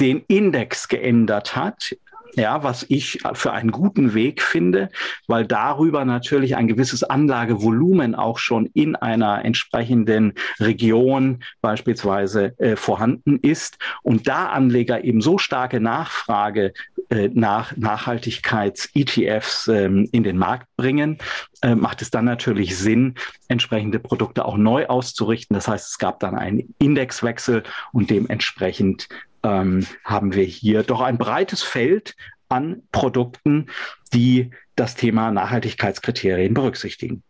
den 0.00 0.22
Index 0.28 0.88
geändert 0.88 1.56
hat 1.56 1.96
ja, 2.38 2.62
was 2.62 2.86
ich 2.88 3.18
für 3.34 3.52
einen 3.52 3.70
guten 3.70 4.14
Weg 4.14 4.42
finde, 4.42 4.90
weil 5.26 5.46
darüber 5.46 6.04
natürlich 6.04 6.56
ein 6.56 6.68
gewisses 6.68 7.02
Anlagevolumen 7.02 8.14
auch 8.14 8.38
schon 8.38 8.66
in 8.74 8.96
einer 8.96 9.44
entsprechenden 9.44 10.34
Region 10.60 11.42
beispielsweise 11.60 12.58
äh, 12.58 12.76
vorhanden 12.76 13.38
ist 13.40 13.78
und 14.02 14.28
da 14.28 14.48
Anleger 14.48 15.04
eben 15.04 15.20
so 15.20 15.38
starke 15.38 15.80
Nachfrage 15.80 16.72
nach 17.32 17.76
Nachhaltigkeits-ETFs 17.76 19.68
ähm, 19.68 20.08
in 20.12 20.22
den 20.22 20.36
Markt 20.36 20.66
bringen, 20.76 21.18
äh, 21.62 21.74
macht 21.74 22.02
es 22.02 22.10
dann 22.10 22.24
natürlich 22.24 22.76
Sinn, 22.76 23.14
entsprechende 23.48 23.98
Produkte 23.98 24.44
auch 24.44 24.56
neu 24.56 24.86
auszurichten. 24.86 25.54
Das 25.54 25.68
heißt, 25.68 25.88
es 25.88 25.98
gab 25.98 26.20
dann 26.20 26.34
einen 26.34 26.74
Indexwechsel 26.78 27.62
und 27.92 28.10
dementsprechend 28.10 29.08
ähm, 29.42 29.86
haben 30.04 30.34
wir 30.34 30.44
hier 30.44 30.82
doch 30.82 31.00
ein 31.00 31.18
breites 31.18 31.62
Feld 31.62 32.14
an 32.48 32.82
Produkten, 32.92 33.66
die 34.12 34.50
das 34.78 34.94
Thema 34.94 35.30
Nachhaltigkeitskriterien 35.30 36.54
berücksichtigen. 36.54 37.22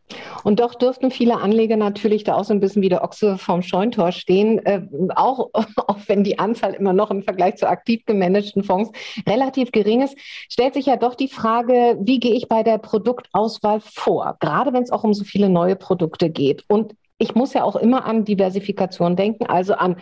Und 0.44 0.60
doch 0.60 0.74
dürften 0.74 1.10
viele 1.10 1.38
Anleger 1.38 1.76
natürlich 1.76 2.24
da 2.24 2.34
auch 2.34 2.44
so 2.44 2.52
ein 2.52 2.60
bisschen 2.60 2.82
wie 2.82 2.88
der 2.88 3.02
Ochse 3.02 3.38
vom 3.38 3.62
Scheuntor 3.62 4.12
stehen, 4.12 4.64
äh, 4.64 4.82
auch, 5.14 5.50
auch 5.76 5.98
wenn 6.06 6.24
die 6.24 6.38
Anzahl 6.38 6.74
immer 6.74 6.92
noch 6.92 7.10
im 7.10 7.22
Vergleich 7.22 7.56
zu 7.56 7.68
aktiv 7.68 8.04
gemanagten 8.06 8.64
Fonds 8.64 8.90
relativ 9.26 9.72
gering 9.72 10.02
ist, 10.02 10.16
stellt 10.48 10.74
sich 10.74 10.86
ja 10.86 10.96
doch 10.96 11.14
die 11.14 11.28
Frage, 11.28 11.98
wie 12.00 12.20
gehe 12.20 12.34
ich 12.34 12.48
bei 12.48 12.62
der 12.62 12.78
Produktauswahl 12.78 13.80
vor, 13.80 14.36
gerade 14.40 14.72
wenn 14.72 14.82
es 14.82 14.90
auch 14.90 15.04
um 15.04 15.14
so 15.14 15.24
viele 15.24 15.48
neue 15.48 15.76
Produkte 15.76 16.30
geht. 16.30 16.64
Und 16.68 16.94
ich 17.18 17.34
muss 17.34 17.52
ja 17.52 17.64
auch 17.64 17.76
immer 17.76 18.04
an 18.06 18.24
Diversifikation 18.24 19.16
denken, 19.16 19.46
also 19.46 19.74
an 19.74 19.96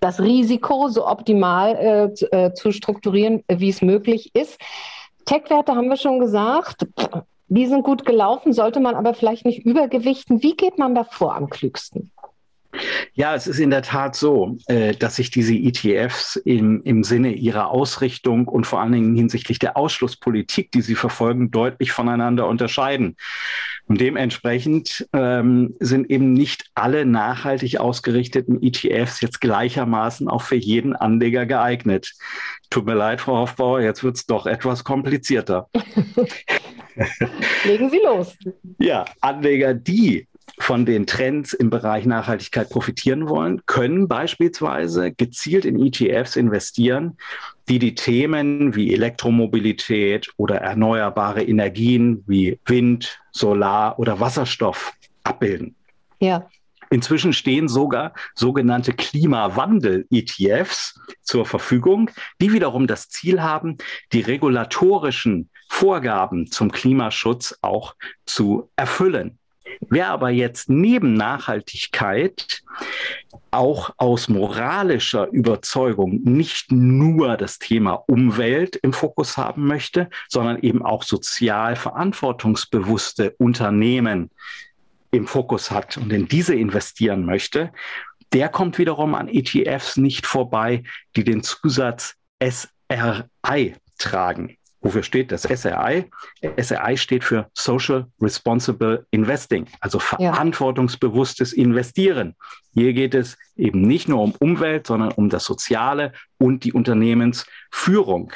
das 0.00 0.20
Risiko 0.20 0.88
so 0.88 1.06
optimal 1.06 1.74
äh, 1.76 2.14
zu, 2.14 2.32
äh, 2.32 2.54
zu 2.54 2.70
strukturieren, 2.70 3.42
wie 3.48 3.68
es 3.68 3.82
möglich 3.82 4.30
ist. 4.34 4.60
Tech-Werte 5.24 5.74
haben 5.74 5.88
wir 5.88 5.96
schon 5.96 6.20
gesagt. 6.20 6.86
Die 7.48 7.66
sind 7.66 7.82
gut 7.82 8.06
gelaufen, 8.06 8.52
sollte 8.52 8.80
man 8.80 8.94
aber 8.94 9.14
vielleicht 9.14 9.44
nicht 9.44 9.64
übergewichten. 9.64 10.42
Wie 10.42 10.56
geht 10.56 10.78
man 10.78 10.94
davor 10.94 11.34
am 11.34 11.50
klügsten? 11.50 12.10
Ja, 13.14 13.34
es 13.34 13.46
ist 13.46 13.58
in 13.58 13.70
der 13.70 13.82
Tat 13.82 14.16
so, 14.16 14.56
äh, 14.66 14.94
dass 14.94 15.16
sich 15.16 15.30
diese 15.30 15.54
ETFs 15.54 16.36
im, 16.36 16.82
im 16.84 17.04
Sinne 17.04 17.32
ihrer 17.34 17.70
Ausrichtung 17.70 18.48
und 18.48 18.66
vor 18.66 18.80
allen 18.80 18.92
Dingen 18.92 19.14
hinsichtlich 19.14 19.58
der 19.58 19.76
Ausschlusspolitik, 19.76 20.72
die 20.72 20.80
sie 20.80 20.94
verfolgen, 20.94 21.50
deutlich 21.50 21.92
voneinander 21.92 22.46
unterscheiden. 22.46 23.16
Und 23.86 24.00
dementsprechend 24.00 25.06
ähm, 25.12 25.74
sind 25.80 26.08
eben 26.08 26.32
nicht 26.32 26.70
alle 26.74 27.04
nachhaltig 27.04 27.78
ausgerichteten 27.78 28.62
ETFs 28.62 29.20
jetzt 29.20 29.40
gleichermaßen 29.40 30.28
auch 30.28 30.42
für 30.42 30.56
jeden 30.56 30.96
Anleger 30.96 31.44
geeignet. 31.44 32.12
Tut 32.70 32.86
mir 32.86 32.94
leid, 32.94 33.20
Frau 33.20 33.40
Hofbauer, 33.40 33.80
jetzt 33.80 34.02
wird 34.02 34.16
es 34.16 34.26
doch 34.26 34.46
etwas 34.46 34.84
komplizierter. 34.84 35.68
Legen 37.64 37.90
Sie 37.90 38.00
los. 38.04 38.36
Ja, 38.78 39.04
Anleger, 39.20 39.74
die 39.74 40.26
von 40.58 40.86
den 40.86 41.06
Trends 41.06 41.52
im 41.52 41.70
Bereich 41.70 42.06
Nachhaltigkeit 42.06 42.70
profitieren 42.70 43.28
wollen, 43.28 43.62
können 43.66 44.08
beispielsweise 44.08 45.12
gezielt 45.12 45.64
in 45.64 45.80
ETFs 45.80 46.36
investieren, 46.36 47.16
die 47.68 47.78
die 47.78 47.94
Themen 47.94 48.74
wie 48.74 48.92
Elektromobilität 48.92 50.32
oder 50.36 50.56
erneuerbare 50.56 51.42
Energien 51.42 52.22
wie 52.26 52.58
Wind, 52.66 53.20
Solar 53.32 53.98
oder 53.98 54.20
Wasserstoff 54.20 54.92
abbilden. 55.24 55.74
Ja. 56.20 56.48
Inzwischen 56.90 57.32
stehen 57.32 57.68
sogar 57.68 58.12
sogenannte 58.34 58.92
Klimawandel-ETFs 58.92 61.00
zur 61.22 61.46
Verfügung, 61.46 62.10
die 62.38 62.52
wiederum 62.52 62.86
das 62.86 63.08
Ziel 63.08 63.42
haben, 63.42 63.78
die 64.12 64.20
regulatorischen 64.20 65.48
Vorgaben 65.70 66.50
zum 66.50 66.70
Klimaschutz 66.70 67.56
auch 67.62 67.94
zu 68.26 68.68
erfüllen. 68.76 69.38
Wer 69.88 70.08
aber 70.08 70.30
jetzt 70.30 70.68
neben 70.68 71.14
Nachhaltigkeit 71.14 72.62
auch 73.50 73.90
aus 73.98 74.28
moralischer 74.28 75.28
Überzeugung 75.28 76.20
nicht 76.24 76.72
nur 76.72 77.36
das 77.36 77.58
Thema 77.58 78.02
Umwelt 78.06 78.76
im 78.76 78.92
Fokus 78.92 79.36
haben 79.36 79.66
möchte, 79.66 80.08
sondern 80.28 80.58
eben 80.60 80.82
auch 80.82 81.02
sozial 81.02 81.76
verantwortungsbewusste 81.76 83.34
Unternehmen 83.38 84.30
im 85.10 85.26
Fokus 85.26 85.70
hat 85.70 85.98
und 85.98 86.12
in 86.12 86.26
diese 86.26 86.54
investieren 86.54 87.26
möchte, 87.26 87.72
der 88.32 88.48
kommt 88.48 88.78
wiederum 88.78 89.14
an 89.14 89.28
ETFs 89.28 89.98
nicht 89.98 90.26
vorbei, 90.26 90.82
die 91.16 91.24
den 91.24 91.42
Zusatz 91.42 92.14
SRI 92.42 93.74
tragen. 93.98 94.56
Wofür 94.82 95.04
steht 95.04 95.30
das 95.30 95.42
SRI? 95.42 96.10
SRI 96.60 96.96
steht 96.96 97.22
für 97.22 97.48
Social 97.54 98.06
Responsible 98.20 99.06
Investing, 99.12 99.66
also 99.80 100.00
verantwortungsbewusstes 100.00 101.52
Investieren. 101.52 102.34
Hier 102.74 102.92
geht 102.92 103.14
es 103.14 103.38
eben 103.56 103.82
nicht 103.82 104.08
nur 104.08 104.20
um 104.20 104.34
Umwelt, 104.40 104.88
sondern 104.88 105.12
um 105.12 105.28
das 105.28 105.44
Soziale 105.44 106.12
und 106.38 106.64
die 106.64 106.72
Unternehmensführung. 106.72 108.32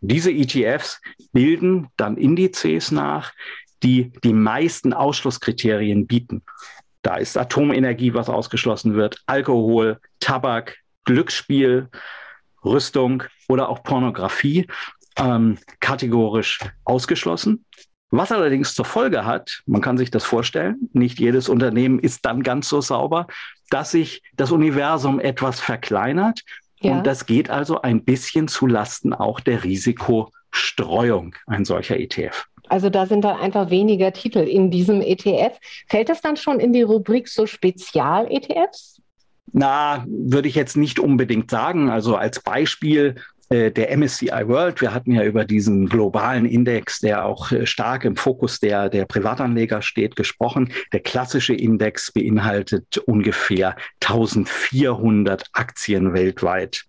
Diese 0.00 0.30
ETFs 0.30 1.00
bilden 1.32 1.88
dann 1.96 2.16
Indizes 2.16 2.92
nach, 2.92 3.32
die 3.82 4.12
die 4.22 4.32
meisten 4.32 4.92
Ausschlusskriterien 4.92 6.06
bieten. 6.06 6.42
Da 7.02 7.16
ist 7.16 7.36
Atomenergie, 7.36 8.14
was 8.14 8.28
ausgeschlossen 8.28 8.94
wird, 8.94 9.22
Alkohol, 9.26 9.98
Tabak, 10.20 10.76
Glücksspiel, 11.04 11.88
Rüstung 12.64 13.24
oder 13.48 13.68
auch 13.68 13.82
Pornografie 13.82 14.66
ähm, 15.18 15.58
kategorisch 15.80 16.60
ausgeschlossen. 16.84 17.64
Was 18.10 18.30
allerdings 18.30 18.74
zur 18.74 18.84
Folge 18.84 19.24
hat, 19.24 19.62
man 19.66 19.80
kann 19.80 19.98
sich 19.98 20.10
das 20.10 20.24
vorstellen, 20.24 20.88
nicht 20.92 21.18
jedes 21.18 21.48
Unternehmen 21.48 21.98
ist 21.98 22.24
dann 22.24 22.42
ganz 22.44 22.68
so 22.68 22.80
sauber, 22.80 23.26
dass 23.70 23.90
sich 23.90 24.22
das 24.36 24.52
Universum 24.52 25.18
etwas 25.18 25.58
verkleinert. 25.58 26.42
Ja. 26.80 26.92
Und 26.92 27.06
das 27.06 27.26
geht 27.26 27.50
also 27.50 27.82
ein 27.82 28.04
bisschen 28.04 28.46
zu 28.46 28.66
Lasten 28.66 29.14
auch 29.14 29.40
der 29.40 29.64
Risikostreuung, 29.64 31.34
ein 31.46 31.64
solcher 31.64 31.98
ETF. 31.98 32.46
Also 32.68 32.88
da 32.88 33.06
sind 33.06 33.22
dann 33.22 33.38
einfach 33.38 33.70
weniger 33.70 34.12
Titel 34.12 34.38
in 34.38 34.70
diesem 34.70 35.00
ETF. 35.00 35.58
Fällt 35.88 36.08
das 36.08 36.20
dann 36.20 36.36
schon 36.36 36.60
in 36.60 36.72
die 36.72 36.82
Rubrik 36.82 37.28
so 37.28 37.46
Spezial-ETFs? 37.46 39.00
Na, 39.52 40.04
würde 40.08 40.48
ich 40.48 40.54
jetzt 40.54 40.76
nicht 40.76 40.98
unbedingt 40.98 41.50
sagen. 41.50 41.90
Also 41.90 42.16
als 42.16 42.40
Beispiel 42.40 43.16
äh, 43.54 43.70
der 43.70 43.96
MSCI 43.96 44.48
World. 44.48 44.80
Wir 44.80 44.92
hatten 44.92 45.12
ja 45.12 45.22
über 45.22 45.44
diesen 45.44 45.88
globalen 45.88 46.44
Index, 46.44 46.98
der 47.00 47.24
auch 47.24 47.52
äh, 47.52 47.66
stark 47.66 48.04
im 48.04 48.16
Fokus 48.16 48.58
der, 48.58 48.88
der 48.88 49.04
Privatanleger 49.04 49.80
steht, 49.80 50.16
gesprochen. 50.16 50.72
Der 50.92 51.00
klassische 51.00 51.54
Index 51.54 52.10
beinhaltet 52.12 52.98
ungefähr 52.98 53.76
1400 54.02 55.44
Aktien 55.52 56.12
weltweit. 56.12 56.84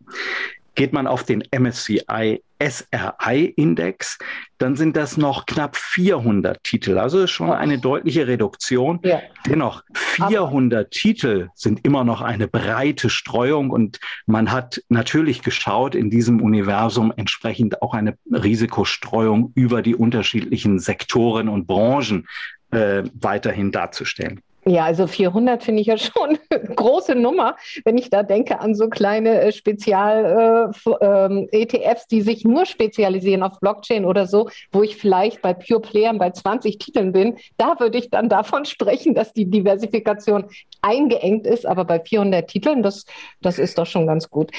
Geht 0.75 0.93
man 0.93 1.07
auf 1.07 1.23
den 1.23 1.43
MSCI 1.51 2.41
SRI-Index, 2.63 4.17
dann 4.57 4.75
sind 4.75 4.95
das 4.95 5.17
noch 5.17 5.45
knapp 5.45 5.75
400 5.75 6.63
Titel. 6.63 6.97
Also 6.97 7.27
schon 7.27 7.51
eine 7.51 7.79
deutliche 7.79 8.27
Reduktion. 8.27 8.99
Ja. 9.03 9.21
Dennoch, 9.45 9.83
400 9.93 10.79
Aber 10.79 10.89
Titel 10.89 11.49
sind 11.53 11.85
immer 11.85 12.03
noch 12.03 12.21
eine 12.21 12.47
breite 12.47 13.09
Streuung 13.09 13.69
und 13.71 13.99
man 14.25 14.51
hat 14.51 14.81
natürlich 14.89 15.41
geschaut, 15.41 15.95
in 15.95 16.09
diesem 16.09 16.41
Universum 16.41 17.13
entsprechend 17.15 17.81
auch 17.81 17.93
eine 17.93 18.17
Risikostreuung 18.31 19.51
über 19.55 19.81
die 19.81 19.95
unterschiedlichen 19.95 20.79
Sektoren 20.79 21.49
und 21.49 21.67
Branchen 21.67 22.25
äh, 22.71 23.03
weiterhin 23.13 23.71
darzustellen. 23.71 24.41
Ja, 24.67 24.85
also 24.85 25.05
400 25.05 25.63
finde 25.63 25.81
ich 25.81 25.87
ja 25.87 25.95
schon 25.95 26.39
eine 26.49 26.59
große 26.75 27.13
Nummer, 27.13 27.55
wenn 27.83 27.99
ich 27.99 28.09
da 28.09 28.23
denke 28.23 28.59
an 28.59 28.73
so 28.73 28.89
kleine 28.89 29.41
äh, 29.41 29.51
Spezial-ETFs, 29.51 30.87
äh, 31.01 31.91
ähm, 31.91 32.05
die 32.09 32.21
sich 32.21 32.45
nur 32.45 32.65
spezialisieren 32.65 33.43
auf 33.43 33.59
Blockchain 33.59 34.05
oder 34.05 34.25
so, 34.25 34.49
wo 34.71 34.81
ich 34.81 34.95
vielleicht 34.97 35.43
bei 35.43 35.53
Pure 35.53 35.81
Playern 35.81 36.17
bei 36.17 36.31
20 36.31 36.79
Titeln 36.79 37.11
bin. 37.11 37.37
Da 37.57 37.79
würde 37.79 37.99
ich 37.99 38.09
dann 38.09 38.27
davon 38.27 38.65
sprechen, 38.65 39.13
dass 39.13 39.33
die 39.33 39.45
Diversifikation 39.45 40.45
eingeengt 40.81 41.45
ist, 41.45 41.67
aber 41.67 41.85
bei 41.85 41.99
400 41.99 42.47
Titeln, 42.47 42.81
das, 42.81 43.05
das 43.41 43.59
ist 43.59 43.77
doch 43.77 43.85
schon 43.85 44.07
ganz 44.07 44.31
gut. 44.31 44.49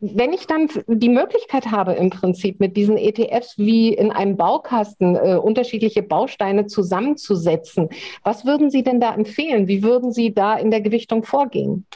Wenn 0.00 0.34
ich 0.34 0.46
dann 0.46 0.68
die 0.86 1.08
Möglichkeit 1.08 1.70
habe, 1.70 1.94
im 1.94 2.10
Prinzip 2.10 2.60
mit 2.60 2.76
diesen 2.76 2.98
ETFs 2.98 3.56
wie 3.56 3.94
in 3.94 4.10
einem 4.10 4.36
Baukasten 4.36 5.16
äh, 5.16 5.36
unterschiedliche 5.36 6.02
Bausteine 6.02 6.66
zusammenzusetzen, 6.66 7.88
was 8.22 8.44
würden 8.44 8.68
Sie 8.68 8.82
denn 8.82 9.00
da 9.00 9.14
empfehlen? 9.14 9.45
Empfehlen? 9.46 9.68
Wie 9.68 9.82
würden 9.82 10.12
Sie 10.12 10.34
da 10.34 10.56
in 10.56 10.70
der 10.70 10.80
Gewichtung 10.80 11.24
vorgehen? 11.24 11.86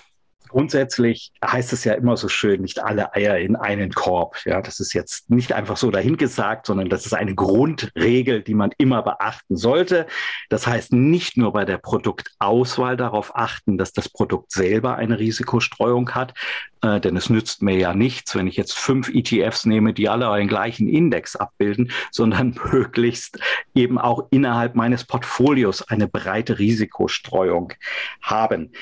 Grundsätzlich 0.51 1.33
heißt 1.45 1.73
es 1.73 1.85
ja 1.85 1.95
immer 1.95 2.17
so 2.17 2.29
schön, 2.29 2.61
nicht 2.61 2.83
alle 2.83 3.15
Eier 3.15 3.39
in 3.39 3.57
einen 3.57 3.93
Korb. 3.93 4.37
Ja, 4.45 4.61
das 4.61 4.81
ist 4.81 4.93
jetzt 4.93 5.31
nicht 5.31 5.53
einfach 5.53 5.77
so 5.77 5.91
dahingesagt, 5.91 6.67
sondern 6.67 6.89
das 6.89 7.07
ist 7.07 7.15
eine 7.15 7.35
Grundregel, 7.35 8.43
die 8.43 8.55
man 8.55 8.73
immer 8.77 9.03
beachten 9.03 9.57
sollte. 9.57 10.07
Das 10.49 10.67
heißt, 10.67 10.93
nicht 10.93 11.37
nur 11.37 11.53
bei 11.53 11.65
der 11.65 11.79
Produktauswahl 11.79 12.97
darauf 12.97 13.37
achten, 13.37 13.79
dass 13.79 13.93
das 13.93 14.09
Produkt 14.09 14.53
selber 14.53 14.97
eine 14.97 15.19
Risikostreuung 15.19 16.11
hat, 16.11 16.35
äh, 16.83 17.01
denn 17.01 17.17
es 17.17 17.31
nützt 17.31 17.63
mir 17.63 17.77
ja 17.77 17.95
nichts, 17.95 18.35
wenn 18.35 18.47
ich 18.47 18.57
jetzt 18.57 18.77
fünf 18.77 19.09
ETFs 19.09 19.67
nehme, 19.67 19.93
die 19.93 20.09
alle 20.09 20.31
einen 20.31 20.49
gleichen 20.49 20.89
Index 20.89 21.37
abbilden, 21.37 21.93
sondern 22.11 22.59
möglichst 22.73 23.39
eben 23.75 23.99
auch 23.99 24.27
innerhalb 24.31 24.75
meines 24.75 25.05
Portfolios 25.05 25.83
eine 25.83 26.09
breite 26.09 26.59
Risikostreuung 26.59 27.73
haben. 28.21 28.73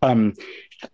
Ähm, 0.00 0.34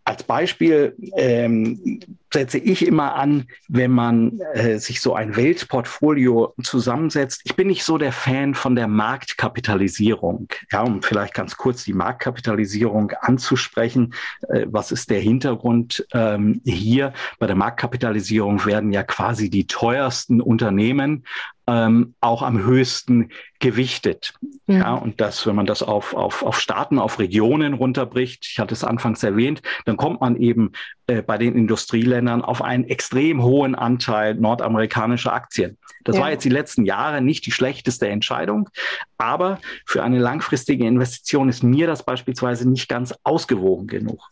als 0.05 0.23
Beispiel 0.23 0.97
ähm, 1.17 2.01
setze 2.33 2.59
ich 2.59 2.87
immer 2.87 3.15
an, 3.15 3.47
wenn 3.69 3.91
man 3.91 4.41
äh, 4.53 4.79
sich 4.79 5.01
so 5.01 5.15
ein 5.15 5.37
Weltportfolio 5.37 6.55
zusammensetzt. 6.63 7.43
Ich 7.45 7.57
bin 7.57 7.69
nicht 7.69 7.85
so 7.85 7.97
der 7.97 8.13
Fan 8.13 8.55
von 8.55 8.75
der 8.75 8.87
Marktkapitalisierung. 8.87 10.49
Ja, 10.71 10.83
um 10.83 11.03
vielleicht 11.03 11.35
ganz 11.35 11.57
kurz 11.57 11.85
die 11.85 11.95
Marktkapitalisierung 11.95 13.13
anzusprechen. 13.21 14.15
Äh, 14.49 14.67
was 14.69 14.93
ist 14.93 15.11
der 15.11 15.21
Hintergrund 15.21 16.07
ähm, 16.13 16.61
hier? 16.65 17.13
Bei 17.39 17.47
der 17.47 17.57
Marktkapitalisierung 17.57 18.65
werden 18.67 18.93
ja 18.93 19.03
quasi 19.03 19.49
die 19.49 19.67
teuersten 19.67 20.41
Unternehmen 20.41 21.25
ähm, 21.69 22.15
auch 22.23 22.41
am 22.41 22.65
höchsten 22.65 23.29
gewichtet. 23.61 24.33
Mhm. 24.67 24.79
Ja, 24.79 24.95
und 24.95 25.21
das, 25.21 25.47
wenn 25.47 25.55
man 25.55 25.67
das 25.67 25.83
auf, 25.83 26.15
auf, 26.15 26.43
auf 26.43 26.59
Staaten, 26.59 26.99
auf 26.99 27.19
Regionen 27.19 27.75
runterbricht, 27.75 28.47
ich 28.51 28.59
hatte 28.59 28.73
es 28.73 28.85
anfangs 28.85 29.23
erwähnt, 29.23 29.61
dann 29.85 29.99
kommt 29.99 30.23
man 30.23 30.37
eben 30.37 30.73
äh, 31.09 31.21
bei 31.21 31.37
den 31.37 31.55
Industrieländern 31.55 32.43
auf 32.43 32.63
einen 32.63 32.85
extrem 32.85 33.43
hohen 33.43 33.75
Anteil 33.75 34.35
nordamerikanischer 34.35 35.33
Aktien. 35.33 35.77
Das 36.05 36.17
ja. 36.17 36.23
war 36.23 36.31
jetzt 36.31 36.45
die 36.45 36.49
letzten 36.49 36.87
Jahre 36.87 37.21
nicht 37.21 37.45
die 37.45 37.53
schlechteste 37.53 38.09
Entscheidung, 38.09 38.71
aber 39.19 39.61
für 39.85 40.03
eine 40.03 40.19
langfristige 40.19 40.87
Investition 40.87 41.51
ist 41.51 41.63
mir 41.63 41.87
das 41.87 42.03
beispielsweise 42.03 42.67
nicht 42.67 42.89
ganz 42.89 43.15
ausgewogen 43.25 43.89
genug. 43.89 44.23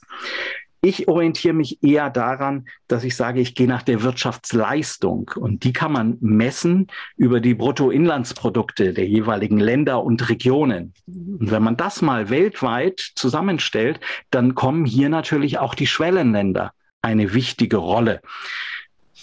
Ich 0.82 1.08
orientiere 1.08 1.54
mich 1.54 1.82
eher 1.82 2.10
daran, 2.10 2.66
dass 2.86 3.02
ich 3.02 3.16
sage, 3.16 3.40
ich 3.40 3.54
gehe 3.54 3.66
nach 3.66 3.82
der 3.82 4.02
Wirtschaftsleistung 4.02 5.30
und 5.34 5.64
die 5.64 5.72
kann 5.72 5.92
man 5.92 6.18
messen 6.20 6.86
über 7.16 7.40
die 7.40 7.54
Bruttoinlandsprodukte 7.54 8.92
der 8.92 9.06
jeweiligen 9.06 9.58
Länder 9.58 10.04
und 10.04 10.28
Regionen. 10.28 10.94
Und 11.06 11.50
wenn 11.50 11.62
man 11.62 11.76
das 11.76 12.02
mal 12.02 12.30
weltweit 12.30 13.00
zusammenstellt, 13.16 14.00
dann 14.30 14.54
kommen 14.54 14.84
hier 14.84 15.08
natürlich 15.08 15.58
auch 15.58 15.74
die 15.74 15.86
Schwellenländer 15.86 16.72
eine 17.02 17.34
wichtige 17.34 17.78
Rolle. 17.78 18.20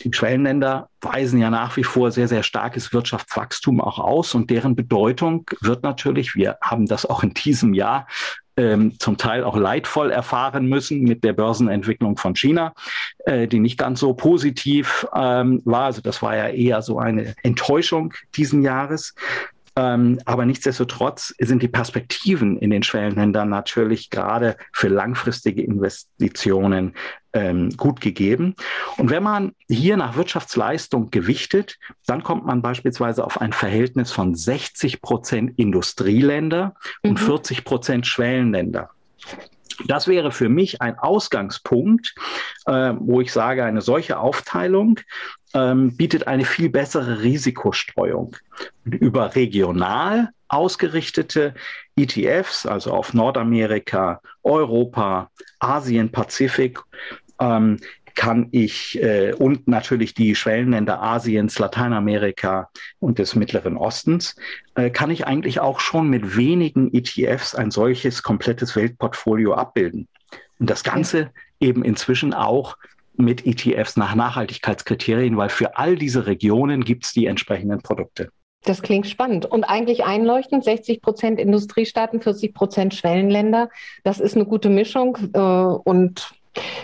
Die 0.02 0.12
Schwellenländer 0.12 0.90
weisen 1.02 1.40
ja 1.40 1.50
nach 1.50 1.78
wie 1.78 1.84
vor 1.84 2.12
sehr, 2.12 2.28
sehr 2.28 2.44
starkes 2.44 2.94
Wirtschaftswachstum 2.94 3.80
auch 3.80 4.00
aus 4.00 4.34
und 4.34 4.50
deren 4.50 4.76
Bedeutung 4.76 5.46
wird 5.62 5.84
natürlich, 5.84 6.36
wir 6.36 6.58
haben 6.62 6.88
das 6.88 7.06
auch 7.06 7.24
in 7.24 7.34
diesem 7.34 7.74
Jahr 7.74 8.08
ähm, 8.58 9.00
zum 9.00 9.18
Teil 9.18 9.44
auch 9.44 9.58
leidvoll 9.58 10.12
erfahren 10.12 10.68
müssen 10.68 11.04
mit 11.04 11.24
der 11.24 11.34
Börsenentwicklung 11.34 12.18
von 12.18 12.36
China, 12.36 12.74
äh, 13.26 13.48
die 13.48 13.60
nicht 13.60 13.78
ganz 13.78 14.00
so 14.00 14.14
positiv 14.14 15.08
ähm, 15.16 15.62
war. 15.66 15.86
Also 15.86 16.02
das 16.02 16.22
war 16.22 16.36
ja 16.36 16.48
eher 16.48 16.82
so 16.82 17.00
eine 17.00 17.34
Enttäuschung 17.44 18.14
diesen 18.36 18.62
Jahres. 18.62 19.16
Ähm, 19.76 20.20
aber 20.26 20.46
nichtsdestotrotz 20.46 21.34
sind 21.40 21.64
die 21.64 21.68
Perspektiven 21.68 22.58
in 22.58 22.70
den 22.70 22.84
Schwellenländern 22.84 23.50
natürlich 23.50 24.10
gerade 24.10 24.56
für 24.72 24.88
langfristige 24.88 25.64
Investitionen 25.64 26.94
ähm, 27.34 27.72
gut 27.76 28.00
gegeben. 28.00 28.56
Und 28.98 29.10
wenn 29.10 29.24
man 29.24 29.54
hier 29.68 29.98
nach 29.98 30.16
Wirtschaftsleistung 30.16 31.10
gewichtet, 31.10 31.80
dann 32.06 32.22
kommt 32.22 32.46
man 32.46 32.62
beispielsweise 32.62 33.26
auf 33.26 33.42
ein 33.42 33.54
Verhältnis 33.54 34.12
von 34.12 34.36
60 34.36 35.02
Prozent 35.02 35.58
Industrieländer 35.58 36.76
mhm. 37.02 37.12
und 37.12 37.20
40 37.20 37.66
Prozent 37.66 38.06
Schwellenländer. 38.06 38.92
Das 39.88 40.08
wäre 40.08 40.32
für 40.32 40.50
mich 40.50 40.82
ein 40.82 40.98
Ausgangspunkt, 40.98 42.14
äh, 42.66 42.94
wo 43.00 43.22
ich 43.22 43.32
sage, 43.32 43.64
eine 43.64 43.82
solche 43.82 44.20
Aufteilung 44.20 45.00
ähm, 45.54 45.96
bietet 45.96 46.28
eine 46.28 46.46
viel 46.46 46.70
bessere 46.70 47.22
Risikostreuung. 47.22 48.36
Über 48.86 49.36
regional 49.36 50.30
ausgerichtete 50.48 51.54
ETFs, 51.96 52.66
also 52.66 52.92
auf 52.92 53.14
Nordamerika, 53.14 54.22
Europa, 54.44 55.32
Asien, 55.60 56.12
Pazifik, 56.12 56.80
ähm, 57.40 57.80
kann 58.16 58.48
ich 58.52 59.02
äh, 59.02 59.34
und 59.34 59.68
natürlich 59.68 60.14
die 60.14 60.36
Schwellenländer 60.36 61.02
Asiens, 61.02 61.60
Lateinamerika 61.60 62.70
und 63.00 63.20
des 63.20 63.36
Mittleren 63.36 63.78
Ostens, 63.78 64.36
äh, 64.76 64.90
kann 64.90 65.12
ich 65.12 65.26
eigentlich 65.26 65.60
auch 65.60 65.80
schon 65.80 66.10
mit 66.10 66.38
wenigen 66.38 66.94
ETFs 66.94 67.56
ein 67.56 67.72
solches 67.72 68.24
komplettes 68.24 68.76
Weltportfolio 68.76 69.54
abbilden. 69.54 70.08
Und 70.60 70.70
das 70.70 70.84
Ganze 70.84 71.32
eben 71.60 71.84
inzwischen 71.84 72.34
auch 72.34 72.78
mit 73.16 73.46
ETFs 73.46 73.98
nach 73.98 74.16
Nachhaltigkeitskriterien, 74.16 75.38
weil 75.38 75.50
für 75.50 75.78
all 75.78 75.96
diese 75.96 76.26
Regionen 76.26 76.84
gibt 76.84 77.06
es 77.06 77.14
die 77.14 77.28
entsprechenden 77.28 77.82
Produkte. 77.82 78.30
Das 78.64 78.82
klingt 78.82 79.08
spannend 79.08 79.46
und 79.46 79.66
eigentlich 79.66 80.06
einleuchtend. 80.06 80.64
60 80.64 81.02
Prozent 81.02 81.40
Industriestaaten, 81.40 82.22
40 82.22 82.54
Prozent 82.54 82.94
Schwellenländer. 82.94 83.70
Das 84.04 84.20
ist 84.20 84.36
eine 84.36 84.46
gute 84.46 84.70
Mischung. 84.70 85.18
Äh, 85.34 85.40
und 85.40 86.34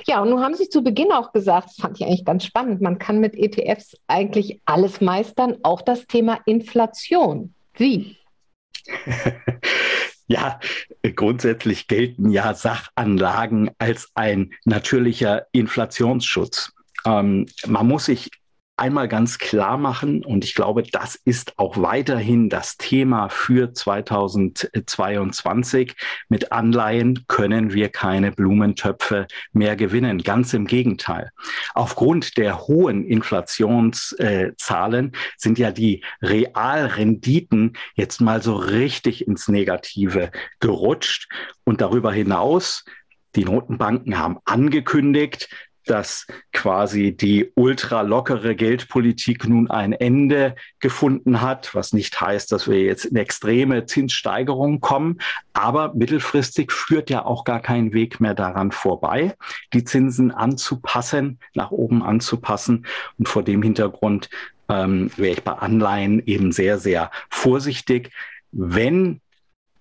ja, 0.07 0.21
und 0.21 0.29
nun 0.29 0.41
haben 0.41 0.55
Sie 0.55 0.69
zu 0.69 0.83
Beginn 0.83 1.11
auch 1.11 1.31
gesagt, 1.31 1.69
das 1.69 1.75
fand 1.75 1.99
ich 1.99 2.05
eigentlich 2.05 2.25
ganz 2.25 2.45
spannend, 2.45 2.81
man 2.81 2.99
kann 2.99 3.19
mit 3.19 3.35
ETFs 3.35 3.95
eigentlich 4.07 4.61
alles 4.65 5.01
meistern, 5.01 5.57
auch 5.63 5.81
das 5.81 6.07
Thema 6.07 6.39
Inflation. 6.45 7.53
Wie? 7.73 8.17
Ja, 10.31 10.59
grundsätzlich 11.15 11.87
gelten 11.87 12.29
ja 12.29 12.53
Sachanlagen 12.53 13.71
als 13.79 14.11
ein 14.13 14.51
natürlicher 14.63 15.47
Inflationsschutz. 15.53 16.71
Ähm, 17.03 17.47
man 17.65 17.87
muss 17.87 18.05
sich 18.05 18.29
einmal 18.79 19.07
ganz 19.07 19.37
klar 19.37 19.77
machen, 19.77 20.23
und 20.23 20.43
ich 20.43 20.55
glaube, 20.55 20.81
das 20.83 21.15
ist 21.15 21.59
auch 21.59 21.81
weiterhin 21.81 22.49
das 22.49 22.77
Thema 22.77 23.29
für 23.29 23.73
2022. 23.73 25.95
Mit 26.29 26.51
Anleihen 26.51 27.25
können 27.27 27.73
wir 27.73 27.89
keine 27.89 28.31
Blumentöpfe 28.31 29.27
mehr 29.51 29.75
gewinnen. 29.75 30.23
Ganz 30.23 30.53
im 30.53 30.65
Gegenteil. 30.65 31.29
Aufgrund 31.73 32.37
der 32.37 32.67
hohen 32.67 33.05
Inflationszahlen 33.05 35.11
sind 35.37 35.59
ja 35.59 35.71
die 35.71 36.03
Realrenditen 36.21 37.73
jetzt 37.95 38.21
mal 38.21 38.41
so 38.41 38.55
richtig 38.55 39.27
ins 39.27 39.47
Negative 39.47 40.31
gerutscht. 40.59 41.29
Und 41.65 41.81
darüber 41.81 42.11
hinaus 42.11 42.83
die 43.35 43.45
Notenbanken 43.45 44.17
haben 44.17 44.39
angekündigt, 44.45 45.49
dass 45.89 46.27
quasi 46.53 47.15
die 47.15 47.51
ultralockere 47.55 48.55
Geldpolitik 48.55 49.47
nun 49.47 49.69
ein 49.69 49.93
Ende 49.93 50.55
gefunden 50.79 51.41
hat, 51.41 51.73
was 51.73 51.93
nicht 51.93 52.19
heißt, 52.21 52.51
dass 52.51 52.67
wir 52.67 52.81
jetzt 52.81 53.05
in 53.05 53.15
extreme 53.15 53.85
Zinssteigerungen 53.85 54.81
kommen. 54.81 55.19
Aber 55.53 55.93
mittelfristig 55.93 56.71
führt 56.71 57.09
ja 57.09 57.25
auch 57.25 57.43
gar 57.43 57.59
kein 57.59 57.93
Weg 57.93 58.19
mehr 58.19 58.35
daran 58.35 58.71
vorbei, 58.71 59.35
die 59.73 59.83
Zinsen 59.83 60.31
anzupassen, 60.31 61.39
nach 61.55 61.71
oben 61.71 62.03
anzupassen. 62.03 62.85
Und 63.17 63.27
vor 63.27 63.43
dem 63.43 63.63
Hintergrund 63.63 64.29
ähm, 64.69 65.11
wäre 65.17 65.33
ich 65.33 65.43
bei 65.43 65.53
Anleihen 65.53 66.21
eben 66.25 66.51
sehr, 66.51 66.77
sehr 66.77 67.09
vorsichtig. 67.29 68.11
Wenn 68.51 69.21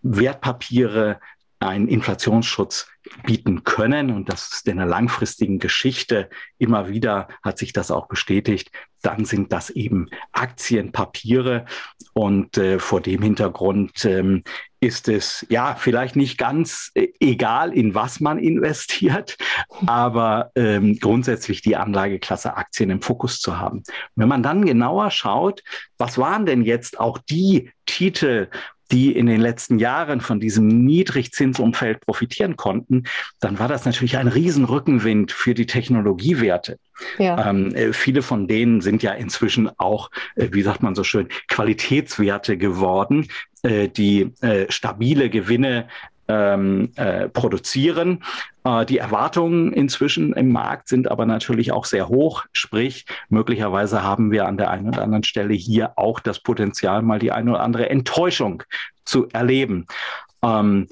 Wertpapiere 0.02 1.20
einen 1.60 1.88
Inflationsschutz 1.88 2.88
bieten 3.24 3.64
können. 3.64 4.10
Und 4.10 4.28
das 4.28 4.52
ist 4.52 4.68
in 4.68 4.76
der 4.76 4.86
langfristigen 4.86 5.58
Geschichte 5.58 6.28
immer 6.58 6.88
wieder 6.88 7.28
hat 7.42 7.58
sich 7.58 7.72
das 7.72 7.90
auch 7.90 8.08
bestätigt. 8.08 8.70
Dann 9.02 9.24
sind 9.24 9.52
das 9.52 9.70
eben 9.70 10.08
Aktienpapiere. 10.32 11.64
Und 12.12 12.58
äh, 12.58 12.78
vor 12.78 13.00
dem 13.00 13.22
Hintergrund 13.22 14.04
ähm, 14.04 14.42
ist 14.80 15.08
es 15.08 15.46
ja 15.48 15.74
vielleicht 15.74 16.16
nicht 16.16 16.38
ganz 16.38 16.90
äh, 16.94 17.08
egal, 17.20 17.72
in 17.72 17.94
was 17.94 18.20
man 18.20 18.38
investiert, 18.38 19.36
aber 19.86 20.50
ähm, 20.54 20.98
grundsätzlich 20.98 21.62
die 21.62 21.76
Anlageklasse 21.76 22.56
Aktien 22.56 22.90
im 22.90 23.02
Fokus 23.02 23.40
zu 23.40 23.58
haben. 23.58 23.82
Wenn 24.16 24.28
man 24.28 24.42
dann 24.42 24.64
genauer 24.64 25.10
schaut, 25.10 25.62
was 25.96 26.18
waren 26.18 26.46
denn 26.46 26.62
jetzt 26.62 27.00
auch 27.00 27.18
die 27.18 27.70
Titel, 27.86 28.48
die 28.90 29.12
in 29.12 29.26
den 29.26 29.40
letzten 29.40 29.78
Jahren 29.78 30.20
von 30.20 30.40
diesem 30.40 30.66
Niedrigzinsumfeld 30.66 32.00
profitieren 32.00 32.56
konnten, 32.56 33.04
dann 33.40 33.58
war 33.58 33.68
das 33.68 33.84
natürlich 33.84 34.16
ein 34.16 34.28
Riesenrückenwind 34.28 35.32
für 35.32 35.54
die 35.54 35.66
Technologiewerte. 35.66 36.78
Ja. 37.18 37.50
Ähm, 37.50 37.74
äh, 37.74 37.92
viele 37.92 38.22
von 38.22 38.48
denen 38.48 38.80
sind 38.80 39.02
ja 39.02 39.12
inzwischen 39.12 39.70
auch, 39.78 40.10
äh, 40.36 40.48
wie 40.52 40.62
sagt 40.62 40.82
man 40.82 40.94
so 40.94 41.04
schön, 41.04 41.28
Qualitätswerte 41.48 42.56
geworden, 42.56 43.28
äh, 43.62 43.88
die 43.88 44.32
äh, 44.40 44.70
stabile 44.70 45.30
Gewinne 45.30 45.88
ähm, 46.28 46.92
äh, 46.96 47.28
produzieren. 47.28 48.22
Äh, 48.64 48.86
die 48.86 48.98
Erwartungen 48.98 49.72
inzwischen 49.72 50.34
im 50.34 50.52
Markt 50.52 50.88
sind 50.88 51.10
aber 51.10 51.26
natürlich 51.26 51.72
auch 51.72 51.86
sehr 51.86 52.08
hoch. 52.08 52.44
Sprich, 52.52 53.06
möglicherweise 53.28 54.02
haben 54.02 54.30
wir 54.30 54.46
an 54.46 54.58
der 54.58 54.70
einen 54.70 54.88
oder 54.88 55.02
anderen 55.02 55.24
Stelle 55.24 55.54
hier 55.54 55.94
auch 55.96 56.20
das 56.20 56.40
Potenzial, 56.40 57.02
mal 57.02 57.18
die 57.18 57.32
eine 57.32 57.52
oder 57.52 57.60
andere 57.60 57.88
Enttäuschung 57.88 58.62
zu 59.04 59.28
erleben. 59.30 59.86
Ähm, 60.42 60.86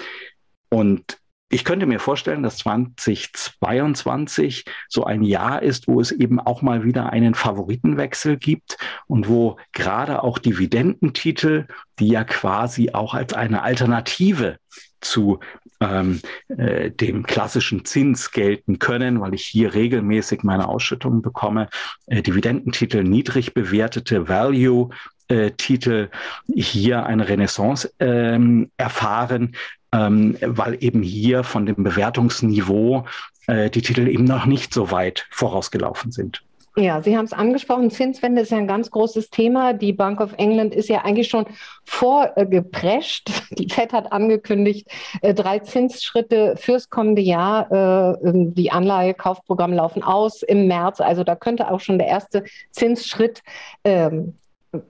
und 0.70 1.18
ich 1.48 1.64
könnte 1.64 1.86
mir 1.86 2.00
vorstellen, 2.00 2.42
dass 2.42 2.58
2022 2.58 4.64
so 4.88 5.04
ein 5.04 5.22
Jahr 5.22 5.62
ist, 5.62 5.86
wo 5.86 6.00
es 6.00 6.10
eben 6.10 6.40
auch 6.40 6.60
mal 6.60 6.82
wieder 6.82 7.10
einen 7.10 7.36
Favoritenwechsel 7.36 8.36
gibt 8.36 8.76
und 9.06 9.28
wo 9.28 9.56
gerade 9.72 10.24
auch 10.24 10.40
Dividendentitel, 10.40 11.68
die 12.00 12.08
ja 12.08 12.24
quasi 12.24 12.90
auch 12.92 13.14
als 13.14 13.32
eine 13.32 13.62
Alternative 13.62 14.58
zu 15.08 15.40
ähm, 15.80 16.20
äh, 16.48 16.90
dem 16.90 17.24
klassischen 17.24 17.84
Zins 17.84 18.30
gelten 18.30 18.78
können, 18.78 19.20
weil 19.20 19.34
ich 19.34 19.44
hier 19.44 19.74
regelmäßig 19.74 20.42
meine 20.42 20.68
Ausschüttungen 20.68 21.22
bekomme. 21.22 21.68
Äh, 22.06 22.22
Dividendentitel, 22.22 23.02
niedrig 23.02 23.54
bewertete 23.54 24.28
Value. 24.28 24.90
Äh, 25.28 25.50
Titel 25.52 26.08
hier 26.54 27.04
eine 27.04 27.28
Renaissance 27.28 27.92
ähm, 27.98 28.70
erfahren, 28.76 29.56
ähm, 29.92 30.36
weil 30.40 30.76
eben 30.80 31.02
hier 31.02 31.42
von 31.42 31.66
dem 31.66 31.82
Bewertungsniveau 31.82 33.06
äh, 33.48 33.68
die 33.68 33.82
Titel 33.82 34.06
eben 34.06 34.24
noch 34.24 34.46
nicht 34.46 34.72
so 34.72 34.92
weit 34.92 35.26
vorausgelaufen 35.30 36.12
sind. 36.12 36.42
Ja, 36.78 37.02
Sie 37.02 37.16
haben 37.16 37.24
es 37.24 37.32
angesprochen, 37.32 37.90
Zinswende 37.90 38.42
ist 38.42 38.50
ja 38.50 38.58
ein 38.58 38.66
ganz 38.66 38.90
großes 38.90 39.30
Thema. 39.30 39.72
Die 39.72 39.94
Bank 39.94 40.20
of 40.20 40.34
England 40.36 40.74
ist 40.74 40.90
ja 40.90 41.06
eigentlich 41.06 41.28
schon 41.28 41.46
vorgeprescht. 41.84 43.30
Die 43.58 43.70
Fed 43.70 43.94
hat 43.94 44.12
angekündigt, 44.12 44.86
äh, 45.22 45.32
drei 45.32 45.60
Zinsschritte 45.60 46.54
fürs 46.58 46.90
kommende 46.90 47.22
Jahr. 47.22 47.72
Äh, 47.72 48.28
ähm, 48.28 48.54
die 48.54 48.72
Anleihekaufprogramme 48.72 49.74
laufen 49.74 50.02
aus 50.02 50.42
im 50.42 50.66
März. 50.66 51.00
Also 51.00 51.24
da 51.24 51.34
könnte 51.34 51.70
auch 51.70 51.80
schon 51.80 51.96
der 51.96 52.08
erste 52.08 52.44
Zinsschritt 52.72 53.42
ähm, 53.82 54.34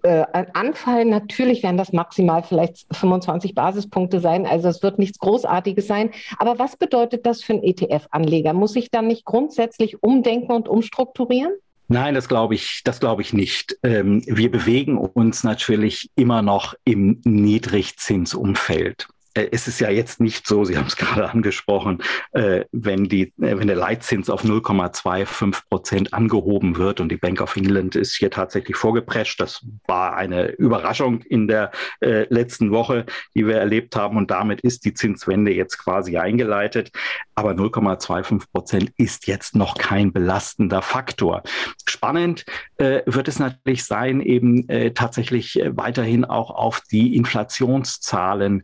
äh, 0.03 0.25
anfallen. 0.55 1.09
Natürlich 1.11 1.63
werden 1.63 1.77
das 1.77 1.93
maximal 1.93 2.43
vielleicht 2.43 2.85
25 2.97 3.55
Basispunkte 3.55 4.19
sein. 4.19 4.45
Also 4.45 4.69
es 4.69 4.83
wird 4.83 4.99
nichts 4.99 5.21
Großartiges 5.21 5.87
sein. 5.87 6.11
Aber 6.39 6.59
was 6.59 6.77
bedeutet 6.77 7.27
das 7.27 7.45
für 7.45 7.53
einen 7.53 7.63
ETF-Anleger? 7.63 8.55
Muss 8.55 8.75
ich 8.75 8.91
dann 8.91 9.07
nicht 9.07 9.25
grundsätzlich 9.25 10.03
umdenken 10.03 10.51
und 10.51 10.69
umstrukturieren? 10.69 11.53
Nein, 11.89 12.15
das 12.15 12.29
glaube 12.29 12.55
ich, 12.55 12.83
das 12.85 12.99
glaube 12.99 13.23
ich 13.23 13.33
nicht. 13.33 13.79
Ähm, 13.83 14.23
wir 14.27 14.51
bewegen 14.51 14.99
uns 14.99 15.45
natürlich 15.45 16.11
immer 16.17 16.43
noch 16.43 16.75
im 16.85 17.21
Niedrigzinsumfeld. 17.25 19.09
Äh, 19.37 19.49
es 19.53 19.69
ist 19.69 19.81
ja 19.81 19.91
jetzt 19.91 20.21
nicht 20.21 20.47
so, 20.47 20.65
Sie 20.65 20.77
haben 20.77 20.87
es 20.87 20.97
gerade 20.97 21.31
angesprochen, 21.31 22.03
äh, 22.33 22.65
wenn, 22.73 23.05
die, 23.05 23.35
äh, 23.41 23.59
wenn 23.59 23.67
der 23.67 23.77
Leitzins 23.77 24.31
auf 24.31 24.45
0,25 24.45 25.69
Prozent 25.69 26.15
angehoben 26.15 26.77
wird 26.77 27.01
und 27.01 27.11
die 27.11 27.17
Bank 27.17 27.41
of 27.41 27.57
England 27.57 27.95
ist 27.95 28.17
hier 28.17 28.31
tatsächlich 28.31 28.77
vorgeprescht. 28.77 29.41
Das 29.41 29.65
war 29.87 30.17
eine 30.17 30.49
Überraschung 30.53 31.21
in 31.23 31.49
der 31.49 31.71
letzten 32.01 32.71
Woche, 32.71 33.05
die 33.35 33.47
wir 33.47 33.57
erlebt 33.57 33.97
haben 33.97 34.17
und 34.17 34.31
damit 34.31 34.61
ist 34.61 34.85
die 34.85 34.95
Zinswende 34.95 35.53
jetzt 35.53 35.79
quasi 35.79 36.17
eingeleitet. 36.17 36.91
Aber 37.35 37.53
0,25 37.53 38.45
Prozent 38.53 38.93
ist 38.97 39.27
jetzt 39.27 39.55
noch 39.55 39.77
kein 39.77 40.13
belastender 40.13 40.83
Faktor. 40.83 41.43
Spannend 41.87 42.45
wird 42.79 43.29
es 43.29 43.39
natürlich 43.39 43.85
sein, 43.85 44.21
eben 44.21 44.67
tatsächlich 44.95 45.61
weiterhin 45.65 46.25
auch 46.25 46.51
auf 46.51 46.81
die 46.81 47.17
Inflationszahlen 47.17 48.63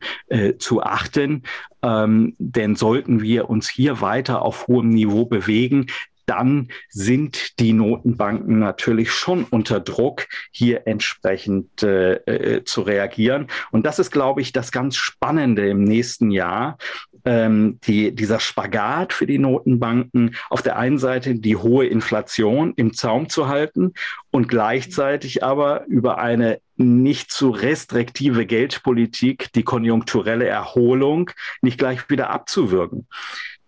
zu 0.63 0.83
achten. 0.83 1.43
Ähm, 1.83 2.35
denn 2.39 2.77
sollten 2.77 3.21
wir 3.21 3.51
uns 3.51 3.69
hier 3.69 4.01
weiter 4.01 4.43
auf 4.43 4.69
hohem 4.69 4.91
Niveau 4.91 5.27
bewegen, 5.27 5.89
dann 6.27 6.69
sind 6.89 7.59
die 7.59 7.73
Notenbanken 7.73 8.59
natürlich 8.59 9.11
schon 9.11 9.45
unter 9.45 9.81
Druck, 9.81 10.27
hier 10.51 10.87
entsprechend 10.87 11.83
äh, 11.83 12.15
äh, 12.15 12.65
zu 12.65 12.83
reagieren. 12.83 13.49
Und 13.71 13.87
das 13.87 13.99
ist, 13.99 14.11
glaube 14.11 14.41
ich, 14.41 14.53
das 14.53 14.73
ganz 14.73 14.97
Spannende 14.97 15.69
im 15.69 15.83
nächsten 15.85 16.31
Jahr. 16.31 16.79
Ähm, 17.25 17.79
die, 17.85 18.15
dieser 18.15 18.41
Spagat 18.41 19.13
für 19.13 19.27
die 19.27 19.39
Notenbanken, 19.39 20.35
auf 20.51 20.63
der 20.63 20.77
einen 20.77 20.99
Seite 20.99 21.37
die 21.37 21.57
hohe 21.57 21.87
Inflation 21.87 22.73
im 22.77 22.95
Zaum 22.95 23.29
zu 23.29 23.47
halten 23.47 23.93
und 24.33 24.49
gleichzeitig 24.49 25.45
aber 25.45 25.87
über 25.87 26.19
eine 26.19 26.61
nicht 26.83 27.31
zu 27.31 27.51
restriktive 27.51 28.47
Geldpolitik 28.47 29.53
die 29.53 29.63
konjunkturelle 29.63 30.47
Erholung 30.47 31.31
nicht 31.61 31.79
gleich 31.79 32.09
wieder 32.11 32.31
abzuwürgen. 32.31 33.07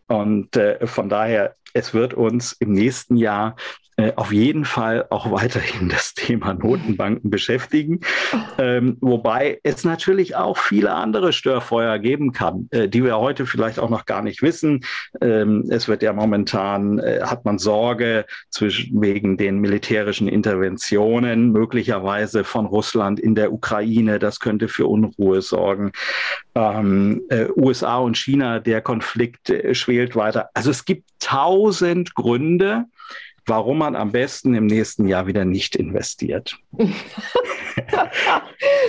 Und 0.07 0.57
äh, 0.57 0.87
von 0.87 1.09
daher, 1.09 1.55
es 1.75 1.93
wird 1.93 2.15
uns 2.15 2.53
im 2.53 2.73
nächsten 2.73 3.17
Jahr 3.17 3.57
äh, 3.97 4.13
auf 4.17 4.33
jeden 4.33 4.65
Fall 4.65 5.07
auch 5.11 5.31
weiterhin 5.31 5.89
das 5.91 6.15
Thema 6.15 6.55
Notenbanken 6.55 7.31
beschäftigen. 7.31 8.01
Ähm, 8.59 8.97
wobei 9.01 9.61
es 9.63 9.85
natürlich 9.85 10.35
auch 10.35 10.59
viele 10.59 10.93
andere 10.93 11.33
Störfeuer 11.33 11.99
geben 11.99 12.33
kann, 12.33 12.69
äh, 12.73 12.89
die 12.89 13.05
wir 13.05 13.19
heute 13.19 13.47
vielleicht 13.47 13.79
auch 13.79 13.91
noch 13.91 14.05
gar 14.05 14.23
nicht 14.23 14.43
wissen. 14.43 14.85
Ähm, 15.21 15.65
es 15.69 15.87
wird 15.87 16.03
ja 16.03 16.13
momentan, 16.13 16.99
äh, 16.99 17.21
hat 17.23 17.45
man 17.45 17.59
Sorge 17.59 18.27
zwischen, 18.51 19.01
wegen 19.01 19.37
den 19.37 19.59
militärischen 19.59 20.27
Interventionen, 20.27 21.53
möglicherweise 21.53 22.43
von 22.43 22.67
Russland 22.67 23.21
in 23.21 23.37
der 23.37 23.53
Ukraine. 23.53 24.19
Das 24.19 24.41
könnte 24.41 24.69
für 24.69 24.89
Unruhe 24.89 25.41
sorgen. 25.41 25.93
Ähm, 26.57 27.23
äh, 27.31 27.47
USA 27.57 27.99
und 27.99 28.17
China, 28.17 28.61
der 28.61 28.81
Konflikt 28.81 29.51
äh, 29.51 29.75
schwelt 29.75 30.15
weiter. 30.15 30.51
Also 30.55 30.71
es 30.71 30.85
gibt 30.85 31.11
tausend 31.19 32.15
Gründe, 32.15 32.85
warum 33.47 33.79
man 33.79 33.97
am 33.97 34.13
besten 34.13 34.55
im 34.55 34.67
nächsten 34.67 35.07
Jahr 35.07 35.27
wieder 35.27 35.45
nicht 35.45 35.77
investiert. 35.77 36.57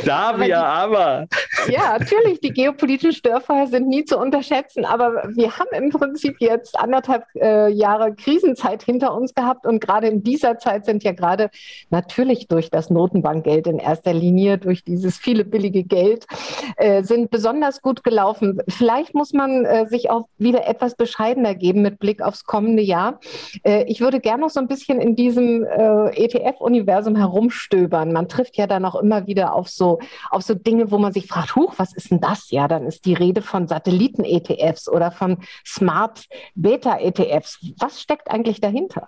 da 0.05 0.29
aber 0.29 0.39
wir 0.39 0.45
die, 0.45 0.53
aber. 0.53 1.27
Ja, 1.69 1.97
natürlich, 1.97 2.39
die 2.39 2.51
geopolitischen 2.51 3.13
Störfeuer 3.13 3.67
sind 3.67 3.87
nie 3.87 4.05
zu 4.05 4.17
unterschätzen, 4.17 4.85
aber 4.85 5.29
wir 5.35 5.57
haben 5.57 5.69
im 5.71 5.89
Prinzip 5.89 6.37
jetzt 6.39 6.77
anderthalb 6.79 7.23
äh, 7.35 7.69
Jahre 7.71 8.13
Krisenzeit 8.15 8.83
hinter 8.83 9.13
uns 9.13 9.33
gehabt 9.33 9.65
und 9.65 9.79
gerade 9.79 10.07
in 10.07 10.23
dieser 10.23 10.57
Zeit 10.57 10.85
sind 10.85 11.03
ja 11.03 11.11
gerade 11.11 11.49
natürlich 11.89 12.47
durch 12.47 12.69
das 12.69 12.89
Notenbankgeld 12.89 13.67
in 13.67 13.79
erster 13.79 14.13
Linie, 14.13 14.57
durch 14.57 14.83
dieses 14.83 15.17
viele 15.17 15.45
billige 15.45 15.83
Geld, 15.83 16.25
äh, 16.77 17.03
sind 17.03 17.29
besonders 17.31 17.81
gut 17.81 18.03
gelaufen. 18.03 18.61
Vielleicht 18.67 19.13
muss 19.13 19.33
man 19.33 19.65
äh, 19.65 19.87
sich 19.87 20.09
auch 20.09 20.27
wieder 20.37 20.67
etwas 20.67 20.95
bescheidener 20.95 21.55
geben 21.55 21.81
mit 21.81 21.99
Blick 21.99 22.21
aufs 22.21 22.45
kommende 22.45 22.83
Jahr. 22.83 23.19
Äh, 23.63 23.83
ich 23.87 24.01
würde 24.01 24.19
gerne 24.19 24.44
noch 24.45 24.51
so 24.51 24.59
ein 24.59 24.67
bisschen 24.67 25.01
in 25.01 25.15
diesem 25.15 25.63
äh, 25.63 26.25
ETF-Universum 26.25 27.15
herumstöbern. 27.15 28.13
Man 28.13 28.29
trifft 28.29 28.57
ja 28.57 28.67
dann 28.67 28.85
auch 28.85 28.95
immer 28.95 29.25
wieder 29.25 29.53
auf 29.53 29.67
so, 29.69 29.99
auf 30.29 30.43
so 30.43 30.53
Dinge, 30.53 30.91
wo 30.91 30.99
man 30.99 31.11
sich 31.11 31.27
fragt, 31.27 31.55
huch, 31.55 31.73
was 31.77 31.93
ist 31.93 32.11
denn 32.11 32.21
das? 32.21 32.51
Ja, 32.51 32.67
dann 32.67 32.85
ist 32.85 33.05
die 33.05 33.15
Rede 33.15 33.41
von 33.41 33.67
Satelliten-ETFs 33.67 34.87
oder 34.87 35.11
von 35.11 35.39
Smart 35.65 36.25
Beta-ETFs. 36.53 37.59
Was 37.79 38.01
steckt 38.01 38.29
eigentlich 38.29 38.61
dahinter? 38.61 39.07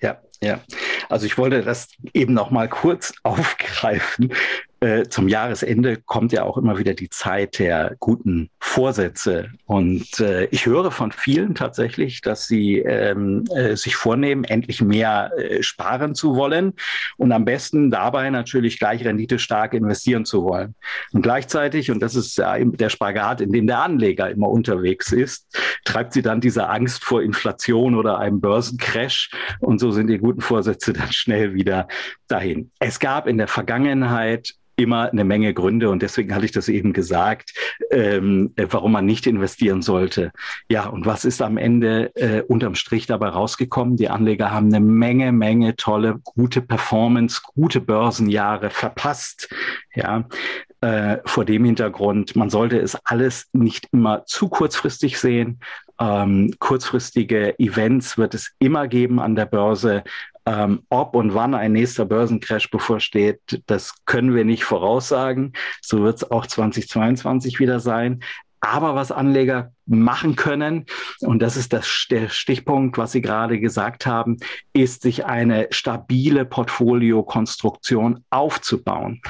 Ja, 0.00 0.18
ja. 0.42 0.60
Also 1.08 1.26
ich 1.26 1.38
wollte 1.38 1.62
das 1.62 1.88
eben 2.12 2.34
noch 2.34 2.50
mal 2.50 2.68
kurz 2.68 3.14
aufgreifen, 3.22 4.32
äh, 4.80 5.08
zum 5.08 5.28
Jahresende 5.28 5.98
kommt 5.98 6.32
ja 6.32 6.44
auch 6.44 6.56
immer 6.56 6.78
wieder 6.78 6.94
die 6.94 7.10
Zeit 7.10 7.58
der 7.58 7.96
guten 7.98 8.48
Vorsätze. 8.58 9.50
Und 9.66 10.20
äh, 10.20 10.46
ich 10.46 10.64
höre 10.64 10.90
von 10.90 11.12
vielen 11.12 11.54
tatsächlich, 11.54 12.22
dass 12.22 12.46
sie 12.46 12.78
ähm, 12.78 13.44
äh, 13.54 13.76
sich 13.76 13.94
vornehmen, 13.94 14.44
endlich 14.44 14.80
mehr 14.80 15.32
äh, 15.36 15.62
sparen 15.62 16.14
zu 16.14 16.34
wollen 16.34 16.72
und 17.18 17.30
am 17.32 17.44
besten 17.44 17.90
dabei 17.90 18.30
natürlich 18.30 18.78
gleich 18.78 19.04
renditestark 19.04 19.74
investieren 19.74 20.24
zu 20.24 20.44
wollen. 20.44 20.74
Und 21.12 21.22
gleichzeitig, 21.22 21.90
und 21.90 22.00
das 22.00 22.14
ist 22.14 22.38
der 22.38 22.88
Spagat, 22.88 23.40
in 23.42 23.52
dem 23.52 23.66
der 23.66 23.82
Anleger 23.82 24.30
immer 24.30 24.48
unterwegs 24.48 25.12
ist, 25.12 25.58
treibt 25.84 26.14
sie 26.14 26.22
dann 26.22 26.40
diese 26.40 26.68
Angst 26.68 27.04
vor 27.04 27.22
Inflation 27.22 27.94
oder 27.94 28.18
einem 28.18 28.40
Börsencrash. 28.40 29.30
Und 29.60 29.78
so 29.78 29.90
sind 29.90 30.06
die 30.06 30.18
guten 30.18 30.40
Vorsätze 30.40 30.92
dann 30.92 31.12
schnell 31.12 31.54
wieder 31.54 31.86
dahin. 32.28 32.70
Es 32.78 32.98
gab 32.98 33.26
in 33.26 33.36
der 33.36 33.48
Vergangenheit 33.48 34.54
immer 34.82 35.10
eine 35.10 35.24
Menge 35.24 35.54
Gründe 35.54 35.90
und 35.90 36.02
deswegen 36.02 36.34
hatte 36.34 36.44
ich 36.44 36.52
das 36.52 36.68
eben 36.68 36.92
gesagt, 36.92 37.52
ähm, 37.90 38.52
äh, 38.56 38.66
warum 38.70 38.92
man 38.92 39.06
nicht 39.06 39.26
investieren 39.26 39.82
sollte. 39.82 40.32
Ja, 40.68 40.86
und 40.86 41.06
was 41.06 41.24
ist 41.24 41.42
am 41.42 41.56
Ende 41.56 42.14
äh, 42.16 42.42
unterm 42.42 42.74
Strich 42.74 43.06
dabei 43.06 43.28
rausgekommen? 43.28 43.96
Die 43.96 44.08
Anleger 44.08 44.50
haben 44.50 44.66
eine 44.66 44.80
Menge, 44.80 45.32
Menge 45.32 45.76
tolle, 45.76 46.20
gute 46.24 46.62
Performance, 46.62 47.40
gute 47.54 47.80
Börsenjahre 47.80 48.70
verpasst. 48.70 49.48
Ja, 49.94 50.24
äh, 50.80 51.18
vor 51.26 51.44
dem 51.44 51.64
Hintergrund, 51.64 52.36
man 52.36 52.48
sollte 52.48 52.78
es 52.78 52.96
alles 53.04 53.48
nicht 53.52 53.88
immer 53.92 54.24
zu 54.24 54.48
kurzfristig 54.48 55.18
sehen. 55.18 55.60
Ähm, 56.00 56.54
kurzfristige 56.58 57.58
Events 57.58 58.16
wird 58.16 58.34
es 58.34 58.54
immer 58.58 58.88
geben 58.88 59.20
an 59.20 59.36
der 59.36 59.46
Börse. 59.46 60.02
Ähm, 60.46 60.82
ob 60.88 61.14
und 61.14 61.34
wann 61.34 61.54
ein 61.54 61.72
nächster 61.72 62.06
Börsencrash 62.06 62.70
bevorsteht, 62.70 63.62
das 63.66 63.94
können 64.06 64.34
wir 64.34 64.44
nicht 64.44 64.64
voraussagen. 64.64 65.52
So 65.82 66.02
wird 66.02 66.16
es 66.16 66.30
auch 66.30 66.46
2022 66.46 67.60
wieder 67.60 67.80
sein. 67.80 68.22
Aber 68.60 68.94
was 68.94 69.12
Anleger 69.12 69.72
machen 69.90 70.36
können, 70.36 70.86
und 71.20 71.40
das 71.42 71.56
ist 71.56 71.72
das, 71.72 72.06
der 72.10 72.28
Stichpunkt, 72.28 72.98
was 72.98 73.12
Sie 73.12 73.20
gerade 73.20 73.58
gesagt 73.60 74.06
haben, 74.06 74.38
ist, 74.72 75.02
sich 75.02 75.26
eine 75.26 75.68
stabile 75.70 76.44
Portfoliokonstruktion 76.44 78.24
aufzubauen. 78.30 79.20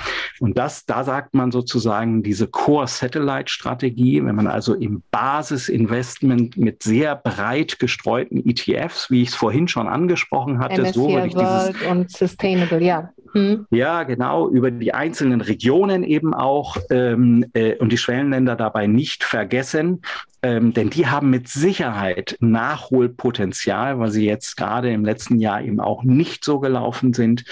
Und 0.41 0.57
das, 0.57 0.87
da 0.87 1.05
sagt 1.05 1.35
man 1.35 1.51
sozusagen 1.51 2.23
diese 2.23 2.47
Core-Satellite-Strategie, 2.47 4.25
wenn 4.25 4.37
man 4.37 4.47
also 4.47 4.75
im 4.75 5.03
Basisinvestment 5.11 6.57
mit 6.57 6.83
sehr 6.83 7.17
breit 7.17 7.79
gestreuten 7.79 8.43
ETFs, 8.47 9.11
wie 9.11 9.23
ich 9.23 9.31
es 9.31 9.35
vorhin 9.35 9.69
schon 9.69 9.89
angesprochen 9.89 10.59
hatte, 10.59 10.83
MSCI 10.83 10.93
so 10.93 11.09
würde 11.11 11.27
ich 11.27 11.35
World 11.35 11.75
dieses, 11.75 11.91
und 11.91 12.11
Sustainable, 12.11 12.83
ja. 12.83 13.11
Hm. 13.33 13.67
Ja, 13.71 14.03
genau, 14.03 14.49
über 14.49 14.71
die 14.71 14.93
einzelnen 14.93 15.41
Regionen 15.41 16.03
eben 16.03 16.35
auch 16.35 16.77
ähm, 16.91 17.47
äh, 17.55 17.77
und 17.77 17.93
die 17.93 17.99
Schwellenländer 17.99 18.57
dabei 18.57 18.87
nicht 18.87 19.23
vergessen, 19.23 20.03
ähm, 20.43 20.73
denn 20.73 20.91
die 20.91 21.07
haben 21.07 21.31
mit 21.31 21.49
Sicherheit 21.49 22.37
Nachholpotenzial, 22.41 23.99
weil 23.99 24.11
sie 24.11 24.27
jetzt 24.27 24.57
gerade 24.57 24.93
im 24.93 25.05
letzten 25.05 25.39
Jahr 25.39 25.63
eben 25.63 25.81
auch 25.81 26.03
nicht 26.03 26.45
so 26.45 26.61
gelaufen 26.61 27.13
sind 27.13 27.45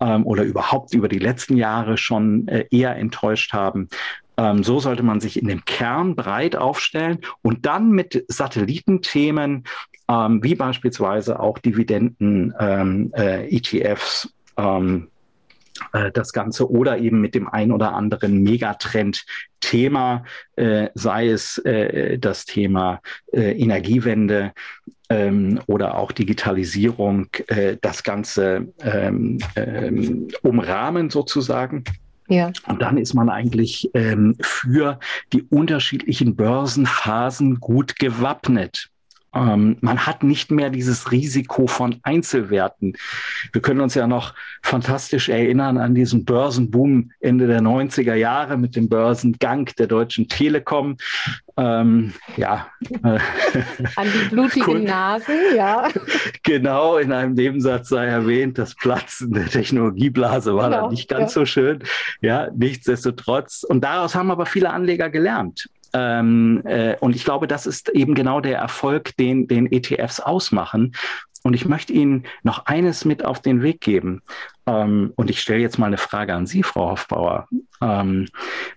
ähm, 0.00 0.26
oder 0.26 0.44
überhaupt 0.44 0.94
über 0.94 1.08
die 1.08 1.18
letzten 1.18 1.56
Jahre 1.56 1.96
schon 1.96 2.48
äh, 2.48 2.66
eher 2.70 2.96
enttäuscht 2.96 3.52
haben. 3.52 3.88
Ähm, 4.36 4.62
so 4.62 4.78
sollte 4.78 5.02
man 5.02 5.20
sich 5.20 5.40
in 5.40 5.48
dem 5.48 5.64
Kern 5.64 6.14
breit 6.14 6.54
aufstellen 6.54 7.18
und 7.42 7.66
dann 7.66 7.90
mit 7.90 8.24
Satellitenthemen 8.28 9.64
ähm, 10.08 10.42
wie 10.42 10.54
beispielsweise 10.54 11.40
auch 11.40 11.58
Dividenden-ETFs 11.58 14.32
ähm, 14.56 14.56
äh, 14.56 14.96
äh, 14.96 15.00
das 16.12 16.32
Ganze 16.32 16.70
oder 16.70 16.98
eben 16.98 17.20
mit 17.20 17.34
dem 17.34 17.48
ein 17.48 17.72
oder 17.72 17.94
anderen 17.94 18.42
Megatrend-Thema, 18.42 20.24
äh, 20.56 20.88
sei 20.94 21.28
es 21.28 21.58
äh, 21.58 22.18
das 22.18 22.44
Thema 22.44 23.00
äh, 23.32 23.52
Energiewende 23.52 24.52
ähm, 25.10 25.60
oder 25.66 25.96
auch 25.96 26.12
Digitalisierung 26.12 27.28
äh, 27.48 27.76
das 27.80 28.02
Ganze 28.02 28.72
ähm, 28.82 29.38
ähm, 29.56 30.28
umrahmen 30.42 31.10
sozusagen. 31.10 31.84
Ja. 32.28 32.52
Und 32.66 32.82
dann 32.82 32.98
ist 32.98 33.14
man 33.14 33.30
eigentlich 33.30 33.90
ähm, 33.94 34.36
für 34.40 35.00
die 35.32 35.42
unterschiedlichen 35.44 36.36
Börsenphasen 36.36 37.58
gut 37.58 37.96
gewappnet. 37.98 38.90
Ähm, 39.34 39.76
man 39.80 40.06
hat 40.06 40.22
nicht 40.22 40.50
mehr 40.50 40.70
dieses 40.70 41.12
Risiko 41.12 41.66
von 41.66 41.96
Einzelwerten. 42.02 42.96
Wir 43.52 43.60
können 43.60 43.80
uns 43.80 43.94
ja 43.94 44.06
noch 44.06 44.34
fantastisch 44.62 45.28
erinnern 45.28 45.76
an 45.78 45.94
diesen 45.94 46.24
Börsenboom 46.24 47.12
Ende 47.20 47.46
der 47.46 47.60
90er 47.60 48.14
Jahre 48.14 48.56
mit 48.56 48.74
dem 48.74 48.88
Börsengang 48.88 49.66
der 49.78 49.86
Deutschen 49.86 50.28
Telekom. 50.28 50.96
Ähm, 51.58 52.14
ja. 52.36 52.68
An 53.02 54.06
die 54.06 54.28
blutigen 54.30 54.84
Nasen, 54.84 55.34
ja. 55.56 55.88
Genau, 56.42 56.96
in 56.96 57.12
einem 57.12 57.34
Nebensatz 57.34 57.88
sei 57.88 58.06
erwähnt, 58.06 58.58
das 58.58 58.74
Platzen 58.74 59.32
der 59.32 59.46
Technologieblase 59.46 60.54
war 60.54 60.70
genau, 60.70 60.82
da 60.84 60.90
nicht 60.90 61.08
ganz 61.08 61.34
ja. 61.34 61.40
so 61.40 61.44
schön. 61.44 61.80
Ja, 62.20 62.48
nichtsdestotrotz. 62.54 63.64
Und 63.64 63.82
daraus 63.82 64.14
haben 64.14 64.30
aber 64.30 64.46
viele 64.46 64.70
Anleger 64.70 65.10
gelernt. 65.10 65.68
Ähm, 65.92 66.62
äh, 66.64 66.96
und 67.00 67.16
ich 67.16 67.24
glaube, 67.24 67.46
das 67.46 67.66
ist 67.66 67.88
eben 67.90 68.14
genau 68.14 68.40
der 68.40 68.58
Erfolg, 68.58 69.16
den, 69.16 69.48
den 69.48 69.70
ETFs 69.70 70.20
ausmachen. 70.20 70.94
Und 71.42 71.54
ich 71.54 71.66
möchte 71.66 71.92
Ihnen 71.92 72.24
noch 72.42 72.66
eines 72.66 73.04
mit 73.04 73.24
auf 73.24 73.40
den 73.40 73.62
Weg 73.62 73.80
geben. 73.80 74.22
Ähm, 74.66 75.12
und 75.16 75.30
ich 75.30 75.40
stelle 75.40 75.60
jetzt 75.60 75.78
mal 75.78 75.86
eine 75.86 75.98
Frage 75.98 76.34
an 76.34 76.46
Sie, 76.46 76.62
Frau 76.62 76.90
Hoffbauer. 76.90 77.48
Ähm, 77.80 78.28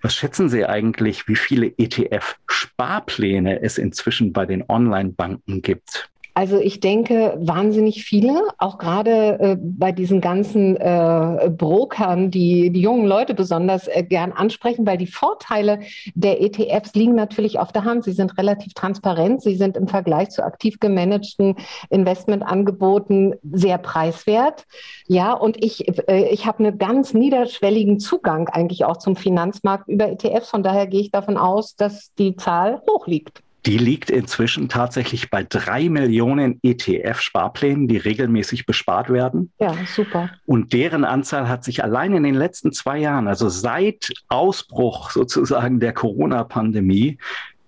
was 0.02 0.16
schätzen 0.16 0.48
Sie 0.48 0.66
eigentlich, 0.66 1.28
wie 1.28 1.36
viele 1.36 1.68
ETF-Sparpläne 1.78 3.62
es 3.62 3.78
inzwischen 3.78 4.32
bei 4.32 4.46
den 4.46 4.64
Online-Banken 4.70 5.62
gibt? 5.62 6.11
Also 6.34 6.60
ich 6.60 6.80
denke, 6.80 7.38
wahnsinnig 7.42 8.04
viele, 8.04 8.42
auch 8.58 8.78
gerade 8.78 9.40
äh, 9.40 9.58
bei 9.60 9.92
diesen 9.92 10.22
ganzen 10.22 10.78
äh, 10.78 11.50
Brokern, 11.50 12.32
die 12.32 12.70
die 12.70 12.82
jungen 12.82 13.06
Leute 13.06 13.34
besonders 13.34 13.88
äh, 13.88 14.04
gern 14.04 14.32
ansprechen, 14.32 14.86
weil 14.86 14.98
die 14.98 15.08
Vorteile 15.08 15.82
der 16.16 16.42
ETFs 16.42 16.94
liegen 16.94 17.16
natürlich 17.16 17.60
auf 17.60 17.74
der 17.74 17.84
Hand. 17.84 18.06
Sie 18.06 18.14
sind 18.14 18.38
relativ 18.38 18.74
transparent, 18.74 19.42
sie 19.42 19.56
sind 19.56 19.76
im 19.76 19.90
Vergleich 19.90 20.30
zu 20.30 20.44
aktiv 20.44 20.80
gemanagten 20.80 21.56
Investmentangeboten 21.90 23.36
sehr 23.52 23.78
preiswert. 23.78 24.66
Ja, 25.08 25.34
und 25.34 25.62
ich, 25.62 25.86
äh, 26.08 26.30
ich 26.30 26.46
habe 26.46 26.60
einen 26.60 26.78
ganz 26.78 27.14
niederschwelligen 27.14 28.00
Zugang 28.00 28.48
eigentlich 28.48 28.86
auch 28.86 28.98
zum 28.98 29.18
Finanzmarkt 29.18 29.90
über 29.90 30.10
ETFs. 30.10 30.50
Von 30.50 30.64
daher 30.64 30.88
gehe 30.88 31.02
ich 31.02 31.12
davon 31.12 31.38
aus, 31.38 31.76
dass 31.76 32.14
die 32.16 32.38
Zahl 32.38 32.82
hoch 32.90 33.06
liegt. 33.06 33.44
Die 33.66 33.78
liegt 33.78 34.10
inzwischen 34.10 34.70
tatsächlich 34.70 35.30
bei 35.30 35.44
drei 35.44 35.88
Millionen 35.88 36.60
ETF-Sparplänen, 36.64 37.88
die 37.88 37.98
regelmäßig 37.98 38.66
bespart 38.66 39.10
werden. 39.12 39.52
Ja, 39.60 39.76
super. 39.86 40.32
Und 40.48 40.74
deren 40.74 41.06
Anzahl 41.06 41.48
hat 41.48 41.64
sich 41.64 41.84
allein 41.84 42.16
in 42.16 42.24
den 42.24 42.36
letzten 42.36 42.72
zwei 42.72 42.98
Jahren, 42.98 43.28
also 43.28 43.50
seit 43.50 44.12
Ausbruch 44.30 45.12
sozusagen 45.12 45.80
der 45.80 45.94
Corona-Pandemie, 45.94 47.20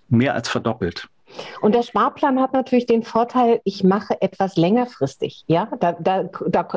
mehr 0.09 0.33
als 0.33 0.49
verdoppelt. 0.49 1.07
Und 1.61 1.75
der 1.75 1.83
Sparplan 1.83 2.39
hat 2.39 2.53
natürlich 2.53 2.85
den 2.85 3.03
Vorteil, 3.03 3.61
ich 3.63 3.83
mache 3.83 4.21
etwas 4.21 4.57
längerfristig. 4.57 5.43
Ja, 5.47 5.69
da, 5.79 5.93
da, 5.93 6.23
da, 6.47 6.67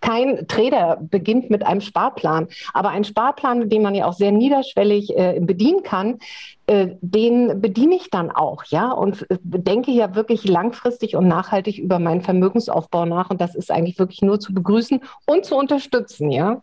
kein 0.00 0.46
Trader 0.48 0.98
beginnt 1.00 1.50
mit 1.50 1.64
einem 1.64 1.80
Sparplan, 1.80 2.48
aber 2.74 2.90
ein 2.90 3.04
Sparplan, 3.04 3.68
den 3.68 3.82
man 3.82 3.94
ja 3.94 4.06
auch 4.06 4.12
sehr 4.12 4.32
niederschwellig 4.32 5.16
äh, 5.16 5.40
bedienen 5.40 5.82
kann, 5.82 6.18
äh, 6.66 6.96
den 7.00 7.60
bediene 7.60 7.94
ich 7.94 8.10
dann 8.10 8.30
auch, 8.30 8.64
ja, 8.64 8.90
und 8.90 9.30
äh, 9.30 9.38
denke 9.40 9.92
ja 9.92 10.14
wirklich 10.16 10.44
langfristig 10.48 11.14
und 11.14 11.28
nachhaltig 11.28 11.78
über 11.78 11.98
meinen 11.98 12.22
Vermögensaufbau 12.22 13.06
nach. 13.06 13.30
Und 13.30 13.40
das 13.40 13.54
ist 13.54 13.70
eigentlich 13.70 13.98
wirklich 13.98 14.22
nur 14.22 14.40
zu 14.40 14.52
begrüßen 14.52 15.00
und 15.26 15.44
zu 15.44 15.56
unterstützen, 15.56 16.30
ja. 16.30 16.62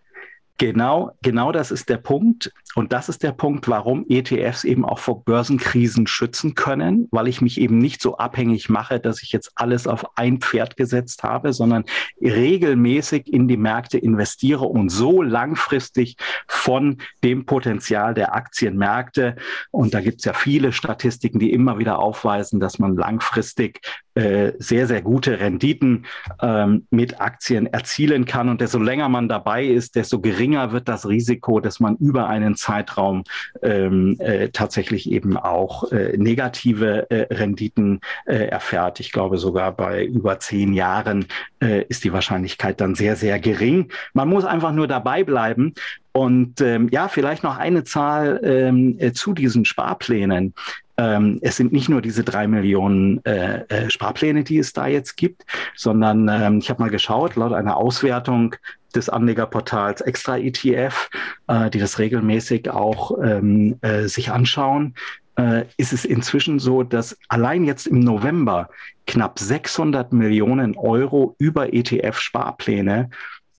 Genau, 0.60 1.12
genau 1.24 1.52
das 1.52 1.72
ist 1.72 1.90
der 1.90 1.98
Punkt. 1.98 2.52
Und 2.76 2.94
das 2.94 3.10
ist 3.10 3.24
der 3.24 3.32
Punkt, 3.32 3.68
warum 3.68 4.06
ETFs 4.08 4.64
eben 4.64 4.86
auch 4.86 5.00
vor 5.00 5.24
Börsenkrisen 5.24 6.06
schützen 6.06 6.54
können, 6.54 7.08
weil 7.12 7.28
ich 7.28 7.42
mich 7.42 7.60
eben 7.60 7.80
nicht 7.80 8.02
so 8.02 8.18
abhängig 8.18 8.70
mache, 8.70 9.00
dass 9.00 9.24
ich 9.24 9.32
jetzt 9.32 9.52
alles 9.56 9.88
auf 9.88 10.18
ein 10.18 10.40
Pferd 10.40 10.78
gesetzt 10.78 11.24
habe, 11.24 11.54
sondern 11.54 11.86
regelmäßig 12.22 13.32
in 13.34 13.48
die 13.48 13.58
Märkte 13.58 13.98
investiere 13.98 14.66
und 14.66 14.90
so 14.90 15.24
langfristig 15.24 16.18
von 16.48 16.98
dem 17.24 17.46
Potenzial 17.46 18.14
der 18.14 18.36
Aktienmärkte. 18.36 19.36
Und 19.72 19.94
da 19.94 20.02
gibt 20.02 20.20
es 20.20 20.26
ja 20.26 20.34
viele 20.34 20.72
Statistiken, 20.72 21.40
die 21.40 21.52
immer 21.52 21.80
wieder 21.80 22.00
aufweisen, 22.00 22.60
dass 22.60 22.78
man 22.78 22.96
langfristig 22.96 23.82
äh, 24.16 24.54
sehr, 24.60 24.88
sehr 24.88 25.02
gute 25.02 25.40
Renditen 25.40 26.06
ähm, 26.42 26.88
mit 26.92 27.20
Aktien 27.20 27.68
erzielen 27.68 28.26
kann. 28.26 28.50
Und 28.50 28.62
desto 28.62 28.80
länger 28.80 29.10
man 29.10 29.28
dabei 29.28 29.66
ist, 29.66 29.96
desto 29.96 30.20
geringer 30.20 30.72
wird 30.72 30.88
das 30.88 31.08
Risiko, 31.08 31.60
dass 31.60 31.80
man 31.80 31.96
über 31.98 32.28
einen 32.28 32.56
Zeitraum 32.56 33.24
ähm, 33.62 34.18
äh, 34.20 34.50
tatsächlich 34.50 35.12
eben 35.12 35.38
auch 35.38 35.92
äh, 35.92 36.16
negative 36.18 37.10
äh, 37.10 37.34
Renditen 37.34 38.02
äh, 38.26 38.48
erfährt. 38.48 39.00
Ich 39.00 39.12
glaube, 39.12 39.38
sogar 39.38 39.72
bei 39.72 40.06
über 40.06 40.40
zehn 40.40 40.74
Jahren 40.74 41.26
äh, 41.62 41.84
ist 41.88 42.04
die 42.04 42.14
Wahrscheinlichkeit 42.14 42.82
dann 42.82 42.96
sehr, 42.96 43.16
sehr 43.16 43.40
gering. 43.40 43.92
Man 44.14 44.30
muss 44.30 44.46
einfach 44.46 44.72
nur 44.72 44.88
dabei 44.88 45.24
bleiben. 45.24 45.74
Und 46.16 46.62
ähm, 46.62 46.90
ja, 46.92 47.08
vielleicht 47.08 47.42
noch 47.42 47.58
eine 47.58 47.84
Zahl 47.86 48.40
ähm, 48.44 48.98
äh, 49.00 49.14
zu 49.14 49.34
diesen 49.34 49.66
Sparplänen. 49.66 50.54
Ähm, 50.98 51.40
es 51.42 51.58
sind 51.58 51.74
nicht 51.74 51.90
nur 51.90 52.02
diese 52.02 52.24
drei 52.24 52.48
Millionen 52.48 53.24
äh, 53.26 53.64
äh, 53.68 53.90
Sparpläne, 53.90 54.44
die 54.44 54.60
es 54.60 54.74
da 54.74 54.88
jetzt 54.88 55.16
gibt, 55.18 55.44
sondern 55.76 56.30
ähm, 56.30 56.60
ich 56.60 56.70
habe 56.70 56.82
mal 56.84 56.90
geschaut, 56.90 57.36
laut 57.36 57.54
einer 57.54 57.78
Auswertung 57.78 58.56
des 58.94 59.10
Anlegerportals 59.10 60.02
Extra 60.02 60.38
ETF, 60.38 61.10
äh, 61.48 61.70
die 61.70 61.80
das 61.80 61.98
regelmäßig 61.98 62.70
auch 62.70 63.18
ähm, 63.24 63.78
äh, 63.82 64.08
sich 64.08 64.32
anschauen, 64.32 64.94
äh, 65.36 65.66
ist 65.78 65.94
es 65.94 66.06
inzwischen 66.06 66.60
so, 66.60 66.84
dass 66.84 67.18
allein 67.28 67.66
jetzt 67.66 67.88
im 67.88 68.00
November 68.00 68.70
knapp 69.08 69.40
600 69.40 70.14
Millionen 70.14 70.78
Euro 70.78 71.36
über 71.40 71.74
ETF-Sparpläne 71.74 73.10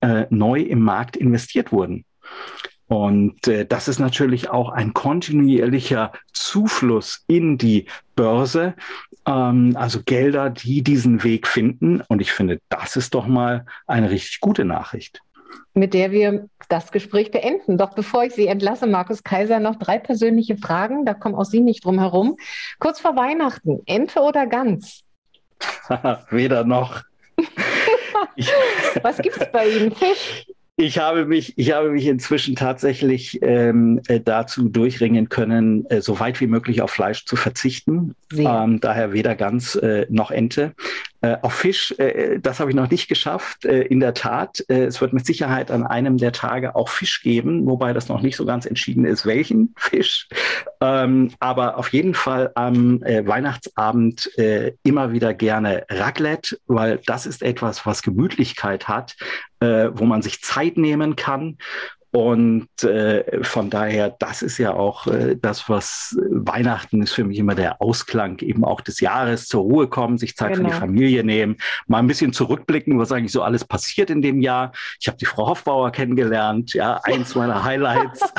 äh, 0.01 0.27
neu 0.31 0.61
im 0.61 0.81
Markt 0.81 1.17
investiert 1.17 1.73
wurden. 1.73 2.05
Und 2.87 3.49
äh, 3.49 3.65
das 3.65 3.89
ist 3.89 3.99
natürlich 3.99 4.51
auch 4.51 4.69
ein 4.69 4.93
kontinuierlicher 4.93 6.13
Zufluss 6.33 7.25
in 7.27 7.57
die 7.57 7.87
Börse, 8.15 8.75
ähm, 9.27 9.75
also 9.79 10.03
Gelder, 10.05 10.51
die 10.51 10.83
diesen 10.83 11.25
Weg 11.25 11.47
finden. 11.47 12.03
Und 12.09 12.21
ich 12.21 12.33
finde, 12.33 12.61
das 12.69 12.97
ist 12.97 13.15
doch 13.15 13.27
mal 13.27 13.65
eine 13.87 14.11
richtig 14.11 14.41
gute 14.41 14.65
Nachricht. 14.65 15.23
Mit 15.73 15.95
der 15.95 16.13
wir 16.13 16.49
das 16.69 16.93
Gespräch 16.93 17.31
beenden. 17.31 17.79
Doch 17.79 17.95
bevor 17.95 18.25
ich 18.25 18.35
Sie 18.35 18.47
entlasse, 18.47 18.87
Markus 18.87 19.23
Kaiser, 19.23 19.61
noch 19.61 19.77
drei 19.77 19.99
persönliche 19.99 20.57
Fragen. 20.57 21.05
Da 21.05 21.15
kommen 21.15 21.35
auch 21.35 21.45
Sie 21.45 21.61
nicht 21.61 21.85
drum 21.85 21.99
herum. 21.99 22.37
Kurz 22.79 23.01
vor 23.01 23.17
Weihnachten, 23.17 23.81
Ente 23.87 24.21
oder 24.21 24.47
Gans? 24.47 25.03
Weder 26.31 26.65
noch. 26.65 27.03
Was 29.03 29.19
gibt 29.19 29.37
es 29.37 29.51
bei 29.51 29.69
Ihnen? 29.69 29.93
Fisch? 29.93 30.47
Ich 30.77 30.99
habe 30.99 31.25
mich, 31.25 31.57
ich 31.57 31.73
habe 31.73 31.91
mich 31.91 32.07
inzwischen 32.07 32.57
tatsächlich 32.57 33.39
ähm, 33.43 34.01
äh, 34.09 34.19
dazu 34.19 34.69
durchringen 34.69 35.29
können, 35.29 35.87
äh, 35.87 36.01
so 36.01 36.19
weit 36.19 36.41
wie 36.41 36.49
möglich 36.49 36.83
auf 36.83 36.91
Fleisch 36.91 37.27
zu 37.27 37.37
verzichten. 37.37 38.17
Ähm, 38.37 38.81
daher 38.81 39.13
weder 39.13 39.37
Gans 39.37 39.77
äh, 39.77 40.07
noch 40.11 40.33
Ente. 40.33 40.75
Äh, 41.25 41.39
auf 41.41 41.55
Fisch, 41.55 41.95
äh, 41.99 42.39
das 42.39 42.61
habe 42.61 42.71
ich 42.71 42.77
noch 42.77 42.91
nicht 42.91 43.09
geschafft. 43.09 43.65
Äh, 43.65 43.81
in 43.85 43.99
der 43.99 44.13
Tat, 44.13 44.63
äh, 44.69 44.85
es 44.85 45.01
wird 45.01 45.15
mit 45.15 45.25
Sicherheit 45.25 45.71
an 45.71 45.83
einem 45.83 46.19
der 46.19 46.33
Tage 46.33 46.77
auch 46.77 46.91
Fisch 46.91 47.23
geben, 47.23 47.65
wobei 47.65 47.95
das 47.95 48.09
noch 48.09 48.21
nicht 48.21 48.37
so 48.37 48.45
ganz 48.45 48.67
entschieden 48.67 49.07
ist, 49.07 49.25
welchen 49.25 49.75
Fisch. 49.79 50.29
Ähm, 50.83 51.31
aber 51.41 51.79
auf 51.79 51.95
jeden 51.95 52.13
Fall 52.13 52.53
am 52.57 53.03
äh, 53.05 53.27
Weihnachtsabend 53.27 54.37
äh, 54.37 54.73
immer 54.83 55.13
wieder 55.13 55.33
gerne 55.33 55.87
Raclette, 55.89 56.59
weil 56.67 57.01
das 57.07 57.25
ist 57.25 57.43
etwas, 57.43 57.87
was 57.87 58.03
Gemütlichkeit 58.03 58.87
hat, 58.87 59.17
wo 59.61 60.05
man 60.05 60.21
sich 60.21 60.43
Zeit 60.43 60.77
nehmen 60.77 61.17
kann 61.17 61.57
und 62.15 62.69
äh, 62.85 63.43
von 63.43 63.71
daher, 63.71 64.09
das 64.09 64.43
ist 64.43 64.59
ja 64.59 64.73
auch 64.73 65.09
äh, 65.09 65.35
das, 65.35 65.69
was 65.69 66.17
Weihnachten 66.31 67.03
ist 67.03 67.11
für 67.11 67.25
mich 67.25 67.41
immer 67.41 67.57
der 67.57 67.83
Ausklang 67.83 68.39
eben 68.39 68.65
auch 68.65 68.83
des 68.83 69.01
Jahres, 69.01 69.49
zur 69.49 69.63
Ruhe 69.63 69.89
kommen, 69.89 70.17
sich 70.17 70.37
Zeit 70.37 70.53
genau. 70.53 70.59
für 70.59 70.63
die 70.63 70.71
genau. 70.71 70.81
Familie 70.81 71.25
nehmen, 71.25 71.57
mal 71.89 71.99
ein 71.99 72.07
bisschen 72.07 72.33
zurückblicken, 72.33 73.01
was 73.01 73.11
eigentlich 73.11 73.33
so 73.33 73.43
alles 73.43 73.65
passiert 73.65 74.11
in 74.11 74.23
dem 74.23 74.41
Jahr. 74.41 74.71
Ich 75.01 75.09
habe 75.09 75.19
die 75.19 75.25
Frau 75.25 75.49
Hoffbauer 75.49 75.91
kennengelernt, 75.91 76.73
ja, 76.73 77.01
eins 77.03 77.35
meiner 77.35 77.65
Highlights. 77.65 78.21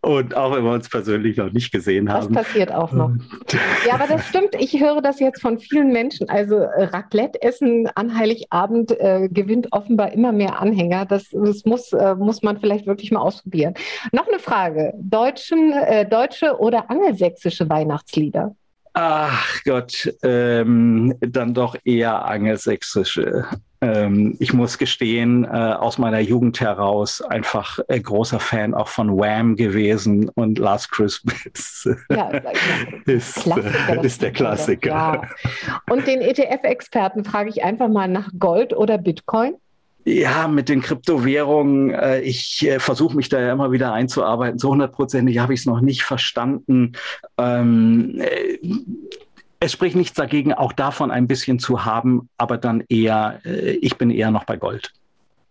Und 0.00 0.34
auch 0.34 0.56
wenn 0.56 0.64
wir 0.64 0.72
uns 0.72 0.88
persönlich 0.88 1.36
noch 1.36 1.52
nicht 1.52 1.72
gesehen 1.72 2.10
haben. 2.10 2.32
Das 2.32 2.46
passiert 2.46 2.72
auch 2.72 2.92
noch. 2.92 3.10
ja, 3.86 3.96
aber 3.96 4.06
das 4.06 4.26
stimmt. 4.26 4.54
Ich 4.58 4.80
höre 4.80 5.02
das 5.02 5.20
jetzt 5.20 5.42
von 5.42 5.58
vielen 5.58 5.92
Menschen. 5.92 6.30
Also 6.30 6.56
äh, 6.56 6.84
Raclette-Essen 6.84 7.90
an 7.96 8.16
Heiligabend 8.16 8.98
äh, 8.98 9.28
gewinnt 9.28 9.68
offenbar 9.72 10.12
immer 10.12 10.32
mehr 10.32 10.58
Anhänger. 10.58 11.04
Das, 11.04 11.28
das 11.30 11.65
muss, 11.66 11.92
äh, 11.92 12.14
muss 12.14 12.42
man 12.42 12.58
vielleicht 12.58 12.86
wirklich 12.86 13.10
mal 13.10 13.20
ausprobieren. 13.20 13.74
Noch 14.12 14.28
eine 14.28 14.38
Frage. 14.38 14.94
Deutschen, 14.96 15.72
äh, 15.72 16.08
deutsche 16.08 16.58
oder 16.58 16.90
angelsächsische 16.90 17.68
Weihnachtslieder? 17.68 18.54
Ach 18.98 19.62
Gott, 19.64 20.10
ähm, 20.22 21.14
dann 21.20 21.52
doch 21.52 21.76
eher 21.84 22.24
angelsächsische. 22.24 23.44
Ähm, 23.82 24.36
ich 24.40 24.54
muss 24.54 24.78
gestehen, 24.78 25.44
äh, 25.44 25.48
aus 25.48 25.98
meiner 25.98 26.20
Jugend 26.20 26.60
heraus 26.60 27.20
einfach 27.20 27.78
äh, 27.88 28.00
großer 28.00 28.40
Fan 28.40 28.72
auch 28.72 28.88
von 28.88 29.10
Wham 29.18 29.54
gewesen 29.54 30.30
und 30.30 30.58
Last 30.58 30.92
Christmas 30.92 31.86
ja, 32.10 32.30
ist, 33.04 33.46
äh, 33.46 34.00
ist, 34.02 34.22
der 34.22 34.32
Klassiker. 34.32 34.88
Ja. 34.88 35.22
Und 35.90 36.06
den 36.06 36.22
ETF-Experten 36.22 37.22
frage 37.24 37.50
ich 37.50 37.62
einfach 37.62 37.88
mal 37.88 38.08
nach 38.08 38.30
Gold 38.38 38.74
oder 38.74 38.96
Bitcoin? 38.96 39.56
Ja, 40.08 40.46
mit 40.46 40.68
den 40.68 40.82
Kryptowährungen, 40.82 41.90
äh, 41.90 42.20
ich 42.20 42.64
äh, 42.64 42.78
versuche 42.78 43.16
mich 43.16 43.28
da 43.28 43.40
ja 43.40 43.52
immer 43.52 43.72
wieder 43.72 43.92
einzuarbeiten. 43.92 44.56
So 44.60 44.70
hundertprozentig 44.70 45.38
habe 45.38 45.52
ich 45.52 45.60
es 45.60 45.66
noch 45.66 45.80
nicht 45.80 46.04
verstanden. 46.04 46.92
Ähm, 47.38 48.14
äh, 48.20 48.58
es 49.58 49.72
spricht 49.72 49.96
nichts 49.96 50.14
dagegen, 50.14 50.52
auch 50.52 50.72
davon 50.72 51.10
ein 51.10 51.26
bisschen 51.26 51.58
zu 51.58 51.84
haben, 51.84 52.28
aber 52.38 52.56
dann 52.56 52.84
eher, 52.88 53.40
äh, 53.44 53.72
ich 53.72 53.98
bin 53.98 54.12
eher 54.12 54.30
noch 54.30 54.44
bei 54.44 54.56
Gold. 54.56 54.92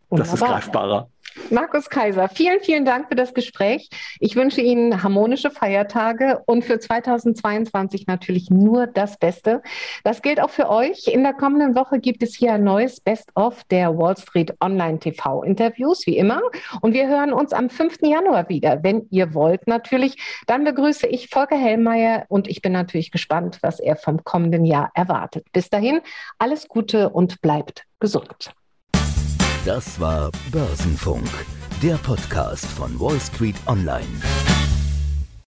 Wunderbar. 0.09 0.31
Das 0.31 0.41
ist 0.41 0.47
greifbarer. 0.47 1.09
Markus 1.51 1.89
Kaiser, 1.89 2.27
vielen, 2.29 2.59
vielen 2.61 2.85
Dank 2.85 3.07
für 3.09 3.15
das 3.15 3.33
Gespräch. 3.33 3.89
Ich 4.19 4.35
wünsche 4.35 4.61
Ihnen 4.61 5.03
harmonische 5.03 5.51
Feiertage 5.51 6.41
und 6.45 6.65
für 6.65 6.79
2022 6.79 8.07
natürlich 8.07 8.49
nur 8.49 8.87
das 8.87 9.17
Beste. 9.17 9.61
Das 10.03 10.21
gilt 10.21 10.41
auch 10.41 10.49
für 10.49 10.69
euch. 10.69 11.07
In 11.07 11.23
der 11.23 11.33
kommenden 11.33 11.75
Woche 11.75 11.99
gibt 11.99 12.23
es 12.23 12.35
hier 12.35 12.53
ein 12.53 12.63
neues 12.63 12.99
Best-of 12.99 13.63
der 13.65 13.95
Wall 13.97 14.17
Street 14.17 14.55
Online 14.59 14.97
TV 14.97 15.43
Interviews, 15.43 16.07
wie 16.07 16.17
immer. 16.17 16.41
Und 16.81 16.93
wir 16.93 17.07
hören 17.07 17.31
uns 17.31 17.53
am 17.53 17.69
5. 17.69 17.99
Januar 18.01 18.49
wieder. 18.49 18.83
Wenn 18.83 19.07
ihr 19.11 19.33
wollt, 19.33 19.67
natürlich. 19.67 20.15
Dann 20.47 20.63
begrüße 20.63 21.05
ich 21.07 21.29
Volker 21.29 21.57
Hellmeier 21.57 22.25
und 22.27 22.47
ich 22.47 22.61
bin 22.61 22.71
natürlich 22.71 23.11
gespannt, 23.11 23.59
was 23.61 23.79
er 23.79 23.95
vom 23.95 24.23
kommenden 24.23 24.65
Jahr 24.65 24.89
erwartet. 24.95 25.45
Bis 25.51 25.69
dahin, 25.69 26.01
alles 26.39 26.67
Gute 26.67 27.09
und 27.09 27.41
bleibt 27.41 27.83
gesund. 27.99 28.53
Das 29.65 29.99
war 29.99 30.29
Börsenfunk, 30.51 31.27
der 31.81 31.95
Podcast 31.95 32.67
von 32.67 32.99
Wall 32.99 33.19
Street 33.19 33.55
Online. 33.65 34.05